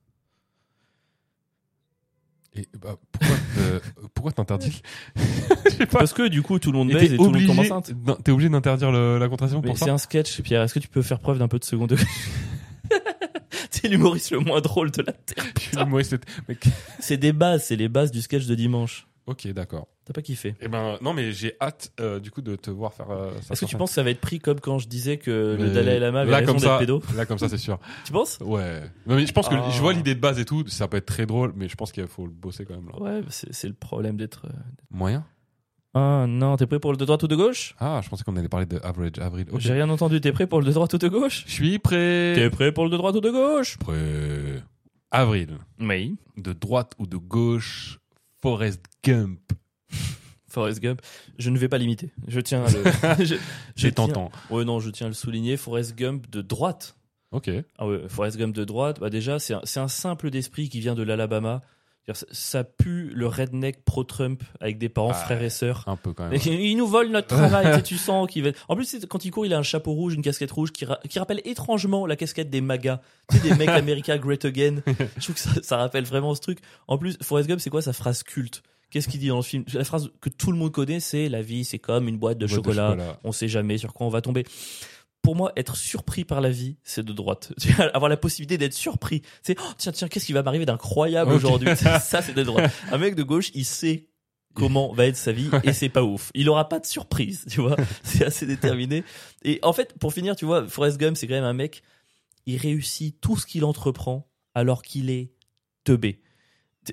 [2.56, 3.80] Et bah, pourquoi euh,
[4.14, 4.82] pourquoi t'interdis.
[5.90, 7.72] Parce que du coup, tout le monde baise T'es et tout le monde tombe obligé,
[7.72, 7.92] enceinte.
[8.24, 10.62] t'es obligé d'interdire la contraception Mais pour c'est un sketch, Pierre.
[10.62, 12.06] Est-ce que tu peux faire preuve d'un peu de second degré
[13.70, 15.44] C'est l'humoriste le moins drôle de la Terre.
[17.00, 19.06] C'est des bases, c'est les bases du sketch de dimanche.
[19.26, 19.88] Ok, d'accord.
[20.06, 20.54] T'as pas kiffé?
[20.60, 23.10] Eh ben non, mais j'ai hâte euh, du coup de te voir faire.
[23.10, 25.16] euh, ça Est-ce que tu penses que ça va être pris comme quand je disais
[25.18, 27.02] que le Dalai Lama avait là raison comme ça, pédo?
[27.16, 27.80] là comme ça c'est sûr.
[28.04, 28.38] Tu penses?
[28.40, 28.82] Ouais.
[29.06, 29.68] Non, mais je pense que Ah.
[29.70, 31.90] je vois l'idée de base et tout, ça peut être très drôle, mais je pense
[31.90, 33.00] qu'il faut le bosser quand même là.
[33.00, 34.46] Ouais, c'est le problème d'être.
[34.46, 34.52] euh,
[34.92, 35.24] Moyen?
[35.92, 37.74] Ah non, t'es prêt pour le de droite ou de gauche?
[37.80, 39.46] Ah, je pensais qu'on allait parler de average avril.
[39.56, 41.42] J'ai rien entendu, t'es prêt pour le de droite ou de gauche?
[41.48, 42.32] Je suis prêt.
[42.36, 43.76] T'es prêt pour le de droite ou de gauche?
[43.78, 44.62] Prêt.
[45.10, 45.58] Avril.
[45.80, 46.16] Oui.
[46.36, 47.98] De droite ou de gauche,
[48.42, 49.40] Forrest Gump.
[50.48, 51.02] Forrest Gump,
[51.38, 52.10] je ne vais pas l'imiter.
[52.28, 52.82] Je tiens à le.
[53.24, 53.36] je, je
[53.76, 54.30] C'est tiens- tentant.
[54.50, 55.56] Ouais, non, je tiens à le souligner.
[55.56, 56.96] Forrest Gump de droite.
[57.32, 57.50] Ok.
[57.78, 61.02] Ah ouais, Forrest Gump de droite, bah déjà, c'est un, simple d'esprit qui vient de
[61.02, 61.60] l'Alabama.
[62.30, 65.82] Ça, pue le redneck pro-Trump avec des parents, Ah, frères et sœurs.
[65.88, 66.38] Un peu quand même.
[66.46, 68.50] Ils nous volent notre travail, tu sens qu'il va...
[68.68, 71.00] En plus, quand il court, il a un chapeau rouge, une casquette rouge qui, ra-
[71.10, 73.02] qui rappelle étrangement la casquette des MAGA.
[73.28, 74.76] Tu sais, des mecs américains great again.
[75.16, 76.60] Je trouve que ça, ça rappelle vraiment ce truc.
[76.86, 78.62] En plus, Forrest Gump, c'est quoi sa phrase culte?
[78.96, 79.62] Qu'est-ce qu'il dit dans le film?
[79.74, 82.46] La phrase que tout le monde connaît, c'est la vie, c'est comme une boîte de
[82.46, 82.96] Boîte chocolat.
[83.24, 84.44] On sait jamais sur quoi on va tomber.
[85.20, 87.52] Pour moi, être surpris par la vie, c'est de droite.
[87.92, 89.20] Avoir la possibilité d'être surpris.
[89.42, 91.68] C'est oh, tiens tiens, qu'est-ce qui va m'arriver d'incroyable aujourd'hui?
[91.76, 92.72] Ça, c'est de droite.
[92.90, 94.08] Un mec de gauche, il sait
[94.54, 96.30] comment va être sa vie et c'est pas ouf.
[96.34, 97.76] Il aura pas de surprise, tu vois.
[98.02, 99.04] C'est assez déterminé.
[99.42, 101.82] Et en fait, pour finir, tu vois, Forrest Gump, c'est quand même un mec,
[102.46, 105.34] il réussit tout ce qu'il entreprend alors qu'il est
[105.84, 106.22] teubé.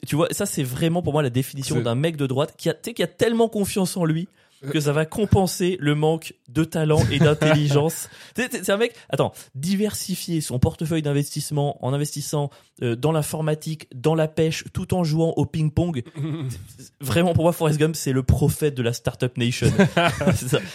[0.06, 2.74] Tu- vois, ça c'est vraiment pour moi la définition d'un mec de droite qui a,
[2.74, 4.28] qui a tellement confiance en lui
[4.72, 8.10] que ça va compenser le manque de talent et d'intelligence.
[8.36, 12.50] c'est un mec, attends, diversifier son portefeuille d'investissement en investissant
[12.82, 16.04] euh, dans l'informatique, dans la pêche, tout en jouant au ping-pong.
[17.02, 19.72] Vraiment, pour moi, Forrest Gump, c'est le prophète de la Startup Nation.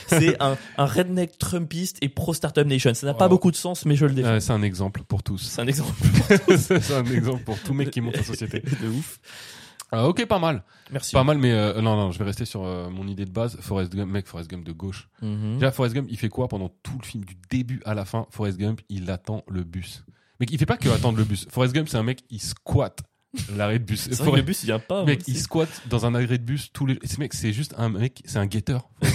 [0.06, 2.94] C'est un, un redneck trumpiste et pro-Startup Nation.
[2.94, 4.32] Ça n'a pas beaucoup de sens, mais je le défends.
[4.32, 5.38] Ouais, c'est un exemple pour tous.
[5.38, 5.92] C'est un exemple
[6.56, 8.60] c'est un exemple pour tout mec qui monte la société.
[8.60, 9.20] de ouf.
[9.90, 10.64] Ah, ok, pas mal.
[10.92, 11.12] Merci.
[11.12, 13.56] Pas mal, mais euh, non, non, je vais rester sur euh, mon idée de base.
[13.60, 15.08] Forrest Gump, mec, Forrest Gump de gauche.
[15.22, 15.54] Mhm.
[15.54, 18.26] Déjà, Forrest Gump, il fait quoi pendant tout le film, du début à la fin?
[18.30, 20.04] Forrest Gump, il attend le bus.
[20.40, 21.46] Mec, il fait pas que attendre le bus.
[21.50, 23.00] Forrest Gump, c'est un mec, il squatte
[23.56, 24.08] l'arrêt de bus.
[24.14, 25.04] Forrest- le bus, il vient pas.
[25.04, 26.98] Mec, il squatte dans un arrêt de bus tous les.
[27.04, 28.88] Ce mec, c'est juste un mec, c'est un guetteur.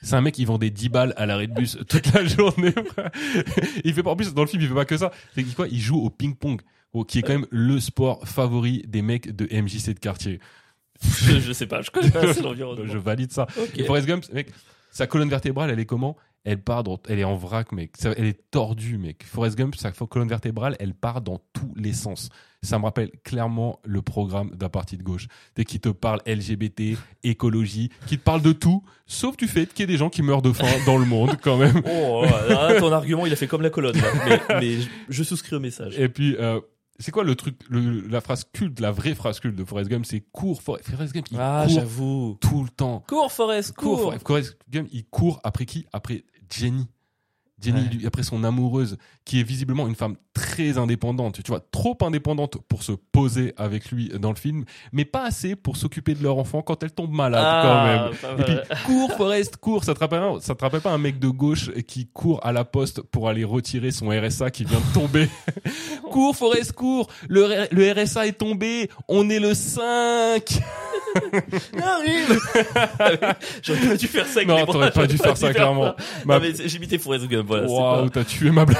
[0.00, 2.72] C'est un mec qui vend des 10 balles à l'arrêt de bus toute la journée.
[3.84, 5.10] il fait pas en plus dans le film, il fait pas que ça.
[5.34, 6.60] C'est quoi Il joue au ping-pong,
[7.06, 10.40] qui est quand même le sport favori des mecs de MJC de quartier.
[11.02, 12.86] je, je sais pas, je connais pas assez l'environnement.
[12.92, 13.46] Je valide ça.
[13.76, 14.48] Et Forrest Gump, mec,
[14.90, 16.16] sa colonne vertébrale, elle est comment?
[16.44, 17.92] Elle part dans, elle est en vrac, mec.
[17.98, 19.22] Ça- elle est tordue, mec.
[19.24, 22.30] Forrest Gump, sa colonne vertébrale, elle part dans tous les sens.
[22.62, 25.26] Ça me rappelle clairement le programme d'un parti de gauche.
[25.56, 29.80] Dès qui te parle LGBT, écologie, qui te parle de tout, sauf du fait qu'il
[29.80, 31.82] y ait des gens qui meurent de faim dans le monde, quand même.
[31.86, 32.24] Oh,
[32.78, 33.96] ton argument, il a fait comme la colonne.
[33.96, 34.60] là.
[34.60, 34.78] Mais,
[35.08, 35.98] je souscris au message.
[35.98, 36.60] Et puis, euh,
[36.98, 40.04] c'est quoi le truc, le- la phrase culte, la vraie phrase culte de Forrest Gump,
[40.06, 40.60] c'est cours.
[40.62, 42.38] For- Forrest Gump, il Ah, court j'avoue.
[42.40, 43.04] tout le temps.
[43.08, 44.00] Cours, Forrest, court.
[44.00, 44.14] cours.
[44.26, 45.86] Forrest Gump, il court après qui?
[45.92, 46.86] Après Jenny.
[47.60, 48.06] Jenny, Ouais.
[48.06, 52.82] après son amoureuse, qui est visiblement une femme très indépendante, tu vois, trop indépendante pour
[52.84, 56.62] se poser avec lui dans le film, mais pas assez pour s'occuper de leur enfant
[56.62, 58.10] quand elle tombe malade quand même.
[58.22, 59.82] Ah, Et puis, cours, Forrest, cours.
[59.84, 62.64] Ça te, rappelle, ça te rappelle pas un mec de gauche qui court à la
[62.64, 65.28] poste pour aller retirer son RSA qui vient de tomber?
[66.10, 67.08] Cours, Forrest, cours.
[67.28, 68.88] Le, le RSA est tombé.
[69.08, 70.60] On est le 5.
[71.82, 72.38] Arrive
[73.62, 75.94] J'aurais pas dû faire ça avec Non, les bras, t'aurais pas dû faire ça, clairement.
[76.24, 77.66] Ma- Non, mais c'est- j'ai imité Forrest Gump, voilà.
[77.68, 78.78] c'est Waouh, t'as tué ma blague.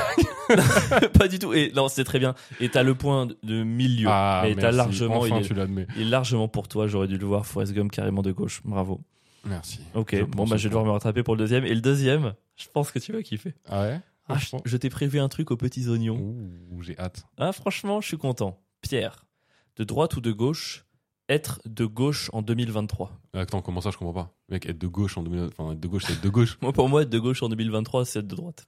[0.49, 1.53] pas, pas du tout.
[1.55, 2.35] Et non, c'est très bien.
[2.61, 4.09] Et t'as le point de- de milieu.
[4.11, 4.77] Ah, mais t'as merci.
[4.77, 5.87] largement, Enfin, il, est, tu l'admets.
[5.97, 6.87] il est largement pour toi.
[6.87, 8.61] J'aurais dû le voir, Forrest Gump carrément de gauche.
[8.65, 9.01] Bravo.
[9.45, 9.81] Merci.
[9.95, 11.65] Ok, Je bon, bah, je vais devoir me rattraper pour le deuxième.
[11.65, 13.55] Et le deuxième, je pense que tu vas kiffer.
[13.69, 14.01] Ah ouais?
[14.29, 14.61] Ah, je, Franchement.
[14.67, 16.19] je t'ai prévu un truc aux petits oignons.
[16.19, 17.23] Ouh, j'ai hâte.
[17.39, 18.61] Ah, franchement, je suis content.
[18.83, 19.25] Pierre,
[19.77, 20.85] de droite ou de gauche,
[21.29, 24.35] être de gauche en 2023 Attends, comment ça, je comprends pas?
[24.49, 25.51] Mec, être de gauche en 2000...
[25.59, 26.59] Enfin, être de gauche, c'est être de gauche.
[26.63, 28.67] Moi, pour moi, être de gauche en 2023, c'est être de droite.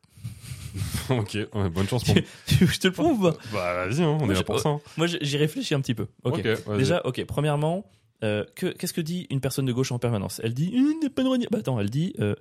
[1.10, 3.36] ok, ouais, bonne chance pour je te le prouve ou pas?
[3.52, 4.68] Bah, vas-y, hein, on Moi, est là pour ça.
[4.68, 4.80] hein.
[4.96, 6.06] Moi, j'y réfléchis un petit peu.
[6.22, 6.42] Ok.
[6.76, 7.84] Déjà, ok, premièrement,
[8.22, 10.40] euh, que- qu'est-ce que dit une personne de gauche en permanence?
[10.44, 11.48] Elle dit t'as pas le droit de dire.
[11.50, 12.14] Bah attends, elle dit.
[12.20, 12.34] euh,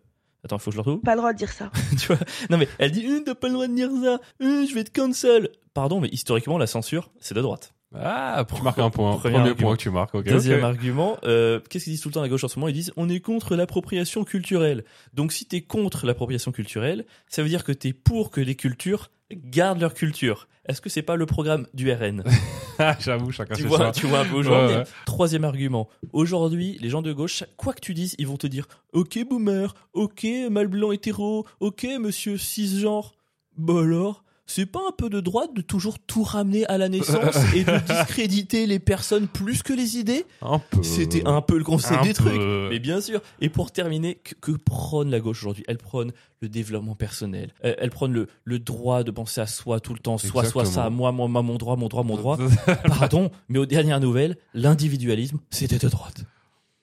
[0.43, 1.01] Attends, il faut que je le retrouve.
[1.01, 1.69] Pas le droit de dire ça.
[1.99, 2.19] tu vois?
[2.49, 4.19] Non, mais elle dit Hum, t'as pas le droit de dire ça.
[4.39, 5.49] Je vais te cancel.
[5.73, 7.73] Pardon, mais historiquement, la censure, c'est de droite.
[7.95, 9.17] Ah, tu marques un point.
[9.17, 10.23] Premier Premier, point que tu marques.
[10.23, 12.67] Deuxième argument, euh, qu'est-ce qu'ils disent tout le temps à la gauche en ce moment?
[12.67, 14.83] Ils disent on est contre l'appropriation culturelle.
[15.13, 19.09] Donc si t'es contre l'appropriation culturelle, ça veut dire que t'es pour que les cultures
[19.31, 20.47] gardent leur culture.
[20.67, 22.23] Est-ce que c'est pas le programme du RN
[22.81, 23.91] Ah, J'avoue, chacun tu vois, choix.
[23.91, 24.75] tu vois un peu aujourd'hui.
[24.75, 24.87] Ouais, ouais.
[25.05, 25.89] Troisième argument.
[26.13, 29.73] Aujourd'hui, les gens de gauche, quoi que tu dises, ils vont te dire Ok, boomer,
[29.93, 33.15] ok, mâle blanc hétéro, ok, monsieur cisgenre.
[33.57, 37.35] Bah alors, c'est pas un peu de droite de toujours tout ramener à la naissance
[37.55, 40.25] et de discréditer les personnes plus que les idées.
[40.81, 42.41] C'était un peu le concept Un des trucs.
[42.69, 43.21] Mais bien sûr.
[43.41, 45.63] Et pour terminer, que, que prône la gauche aujourd'hui?
[45.67, 47.53] Elle prône le développement personnel.
[47.61, 50.17] Elle, elle prône le, le droit de penser à soi tout le temps.
[50.17, 50.97] Soi, soi, ça, Exactement.
[50.97, 52.37] moi, moi, moi, mon droit, mon droit, mon droit.
[52.87, 56.23] Pardon, mais aux dernières nouvelles, l'individualisme, c'était de droite.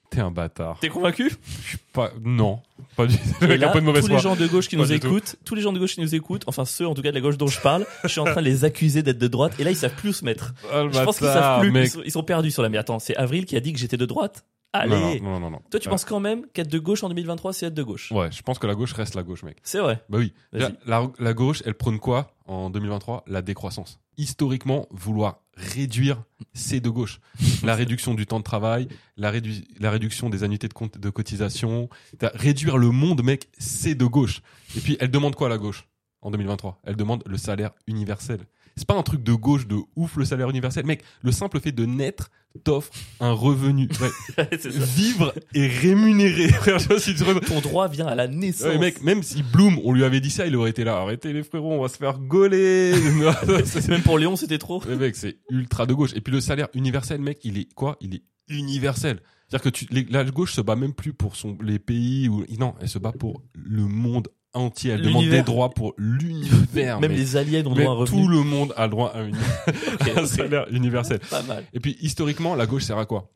[0.09, 0.79] T'es un bâtard.
[0.79, 1.29] T'es convaincu?
[1.63, 2.11] Je suis pas.
[2.23, 2.61] Non.
[2.95, 3.45] Pas du tout.
[3.45, 4.21] Et là, de mauvaise tous les foi.
[4.21, 5.07] gens de gauche qui Pas nous du tout.
[5.07, 7.15] écoutent, tous les gens de gauche qui nous écoutent, enfin ceux en tout cas de
[7.15, 9.53] la gauche dont je parle, je suis en train de les accuser d'être de droite.
[9.59, 10.53] Et là, ils savent plus où se mettre.
[10.71, 11.69] Ah, le Je pense qu'ils bâtard, savent plus.
[11.69, 11.91] Ils mec.
[11.91, 12.69] sont, ils sont perdus sur la.
[12.69, 14.45] Mais attends, c'est Avril qui a dit que j'étais de droite.
[14.73, 15.19] Allez.
[15.21, 15.61] Non, non, non, non.
[15.71, 15.91] Toi, tu Ouais.
[15.91, 18.11] penses quand même qu'être de gauche en 2023, c'est être de gauche?
[18.11, 19.57] Ouais, je pense que la gauche reste la gauche, mec.
[19.63, 20.01] C'est vrai.
[20.09, 20.33] Bah oui.
[20.51, 20.61] Vas-y.
[20.63, 23.99] Déjà, La, la gauche, elle prône quoi en 2023 La décroissance.
[24.17, 27.19] Historiquement, vouloir réduire, c'est de gauche.
[27.63, 28.87] La réduction du temps de travail,
[29.17, 31.89] la, rédu- la réduction des annuités de, de cotisation,
[32.21, 34.41] réduire le monde, mec, c'est de gauche.
[34.75, 35.87] Et puis, elle demande quoi, la gauche,
[36.21, 38.39] en 2023 Elle demande le salaire universel.
[38.77, 40.85] C'est pas un truc de gauche de ouf, le salaire universel.
[40.85, 42.29] Mec, le simple fait de naître
[42.63, 43.89] t'offre un revenu.
[44.01, 44.47] Ouais.
[44.65, 46.49] Vivre et rémunérer.
[47.47, 48.67] Ton droit vient à la naissance.
[48.67, 50.97] Ouais, mec, même si Bloom, on lui avait dit ça, il aurait été là.
[50.97, 52.93] Arrêtez les frérots, on va se faire gauler.
[53.89, 54.81] Même pour Léon, c'était trop.
[54.87, 56.11] Mais mec, c'est ultra de gauche.
[56.15, 57.97] Et puis le salaire universel, mec, il est quoi?
[58.01, 59.19] Il est universel.
[59.49, 62.43] C'est-à-dire que tu, les- la gauche se bat même plus pour son, les pays ou
[62.59, 64.91] non, elle se bat pour le monde entier.
[64.91, 66.99] Elle demande des droits pour l'univers.
[67.01, 68.21] Même les aliens ont droit à un revenu.
[68.21, 69.35] tout le monde a droit à une-
[70.17, 71.19] un salaire universel.
[71.29, 71.63] Pas mal.
[71.73, 73.29] Et puis historiquement, la gauche sert à quoi?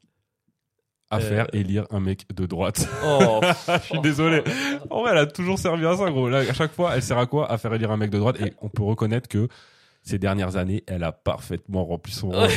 [1.09, 1.19] À Euh.
[1.19, 2.87] faire élire un mec de droite.
[3.05, 4.43] Oh, Je suis désolé.
[4.89, 6.29] En vrai, elle a toujours servi à ça, gros.
[6.29, 7.51] Là, à chaque fois, elle sert à quoi?
[7.51, 8.37] À faire élire un mec de droite.
[8.39, 9.49] Et on peut reconnaître que
[10.03, 12.49] ces dernières années, elle a parfaitement rempli son rôle.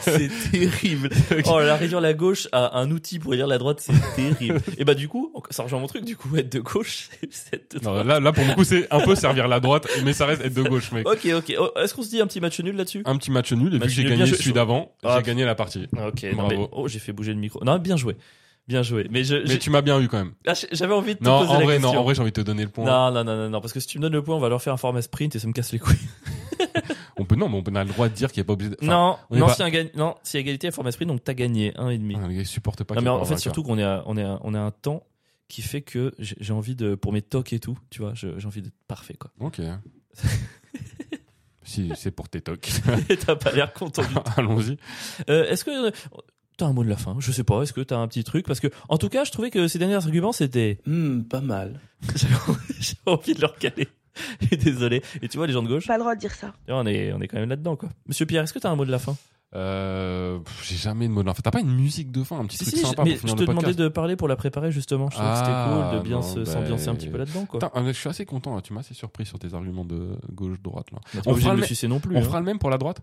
[0.00, 1.10] C'est terrible.
[1.46, 4.60] Oh, la réduire la gauche à un outil pour élire la droite, c'est terrible.
[4.78, 6.04] Et bah du coup, ça rejoint mon truc.
[6.04, 8.06] Du coup, être de gauche, c'est être de Non, droite.
[8.06, 10.54] là, là, pour le coup, c'est un peu servir la droite, mais ça reste être
[10.54, 11.08] de gauche, mec.
[11.08, 11.54] Ok, ok.
[11.58, 13.02] Oh, Est-ce qu'on se dit un petit match nul là-dessus?
[13.06, 15.16] Un petit match nul, et vu Match que j'ai gagné celui d'avant, Ah.
[15.18, 15.86] j'ai gagné la partie.
[15.92, 16.22] Ok.
[16.24, 16.48] Non, Bravo.
[16.50, 17.62] mais, oh, j'ai fait bouger le micro.
[17.64, 18.16] Non, bien joué,
[18.68, 19.06] bien joué.
[19.10, 20.32] Mais je, Mais j'ai- tu m'as bien eu quand même.
[20.46, 22.30] ah, j'avais envie de te Non, poser en la vrai, non, en vrai, j'ai envie
[22.32, 22.84] de te donner le point.
[22.84, 24.48] Non, non, non, non, non, parce que si tu me donnes le point, on va
[24.48, 25.96] leur faire un format sprint et ça me casse les couilles.
[27.30, 28.76] Peut, non, mais on a le droit de dire qu'il n'y a pas obligé de...
[28.82, 31.72] non, non, pas- si un gagne, non, si égalité à format sprint, donc t'as gagné
[31.78, 32.16] un et demi.
[32.20, 34.24] ah, les supportent pas non, mais en pas fait, surtout qu'on est à, on est
[34.24, 35.04] à, on est à un temps
[35.48, 38.34] qui fait que j'ai j'ai envie de, pour mes tocs et tout, tu vois, j'ai
[38.46, 39.30] envie d'être parfait, quoi.
[39.40, 39.60] Ok.
[41.62, 42.68] si, c'est pour tes tocs.
[43.26, 44.20] T'as pas l'air content du tout.
[44.36, 44.76] Allons-y.
[45.28, 45.92] Euh, Est-ce que
[46.56, 47.16] t'as un mot de la fin?
[47.20, 47.62] Je sais pas.
[47.62, 48.46] Est-ce que t'as un petit truc?
[48.46, 51.80] Parce que, en tout cas, je trouvais que ces derniers arguments c'était Hmm, pas mal.
[52.16, 52.34] J'avais
[53.06, 53.88] envie de leur caler.
[54.64, 55.02] Désolé.
[55.22, 56.52] Et tu vois, les gens de gauche, Pas le droit de dire ça.
[56.68, 57.88] on est, on est quand même là-dedans, quoi.
[58.06, 59.16] Monsieur Pierre, est-ce que t'as un mot de la fin?
[59.56, 61.40] Euh, j'ai jamais de mot de la fin.
[61.42, 63.34] T'as pas une musique de fin, un petit Si, truc si, sympa mais pour je
[63.34, 65.10] te le demandais de parler pour la préparer justement.
[65.10, 67.60] Je trouvais que c'était Ah, cool de bien bah, s'ambiancer un petit peu là-dedans, quoi.
[67.76, 68.54] Euh, je suis assez content.
[68.54, 68.62] là.
[68.62, 70.98] Tu m'as assez surpris sur tes arguments de gauche-droite là.
[71.14, 72.16] Bah, on fera le non plus.
[72.16, 72.22] On hein.
[72.22, 73.02] fera le même pour la droite?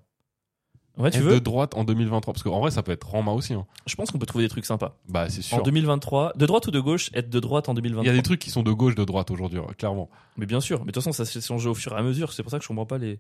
[0.98, 3.32] Ouais, tu Être veux de droite en 2023 parce qu'en vrai ça peut être Rama
[3.32, 3.54] aussi.
[3.54, 3.66] Hein.
[3.86, 4.98] Je pense qu'on peut trouver des trucs sympas.
[5.08, 5.64] Bah c'est En sûr.
[5.64, 8.06] 2023, de droite ou de gauche, être de droite en Il 2023.
[8.06, 10.10] y a des trucs qui sont de gauche, de droite aujourd'hui, ouais, clairement.
[10.38, 10.80] Mais bien sûr.
[10.80, 12.34] Mais de toute façon, ça s'est changé au fur et à mesure.
[12.34, 13.20] C'est pour ça que je comprends pas les.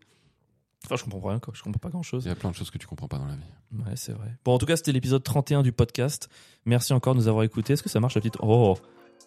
[0.86, 1.54] Enfin, je comprends rien, quoi.
[1.56, 2.24] Je comprends pas grand chose.
[2.26, 3.42] Il y a plein de choses que tu comprends pas dans la vie.
[3.86, 4.28] Ouais, c'est vrai.
[4.46, 6.30] Bon, en tout cas, c'était l'épisode 31 du podcast.
[6.66, 7.74] Merci encore de nous avoir écoutés.
[7.74, 8.38] Est-ce que ça marche la petite?
[8.42, 8.78] Oh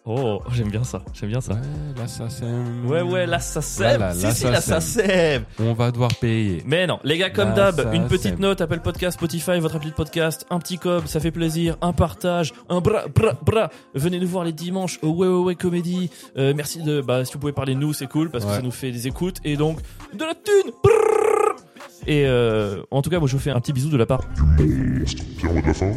[0.03, 1.03] Oh, j'aime bien ça.
[1.13, 1.53] J'aime bien ça.
[1.53, 1.59] Ouais,
[1.95, 2.85] là ça sème.
[2.87, 3.99] Ouais, ouais, là ça sème.
[3.99, 5.43] Là, là, si, là, si, là ça sème.
[5.59, 6.63] On va devoir payer.
[6.65, 8.39] Mais non, les gars, comme d'hab, une petite sème.
[8.39, 11.93] note, Apple Podcast, Spotify, votre appli de podcast, un petit cob, ça fait plaisir, un
[11.93, 13.69] partage, un bras, bras, bras.
[13.93, 16.09] Venez nous voir les dimanches au Ouais Ouais Ouais Comédie.
[16.35, 18.55] Euh, merci de, bah, si vous pouvez parler de nous, c'est cool parce que Ouais.
[18.55, 19.77] ça nous fait des écoutes et donc
[20.15, 20.71] de la thune.
[20.83, 21.55] Brrr.
[22.07, 24.21] Et euh, en tout cas, moi, je vous fais un petit bisou de la part.
[24.57, 25.91] Mot de la fin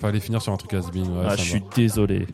[0.00, 2.26] Fallait finir sur un truc has-been, ouais, ah, je suis désolé.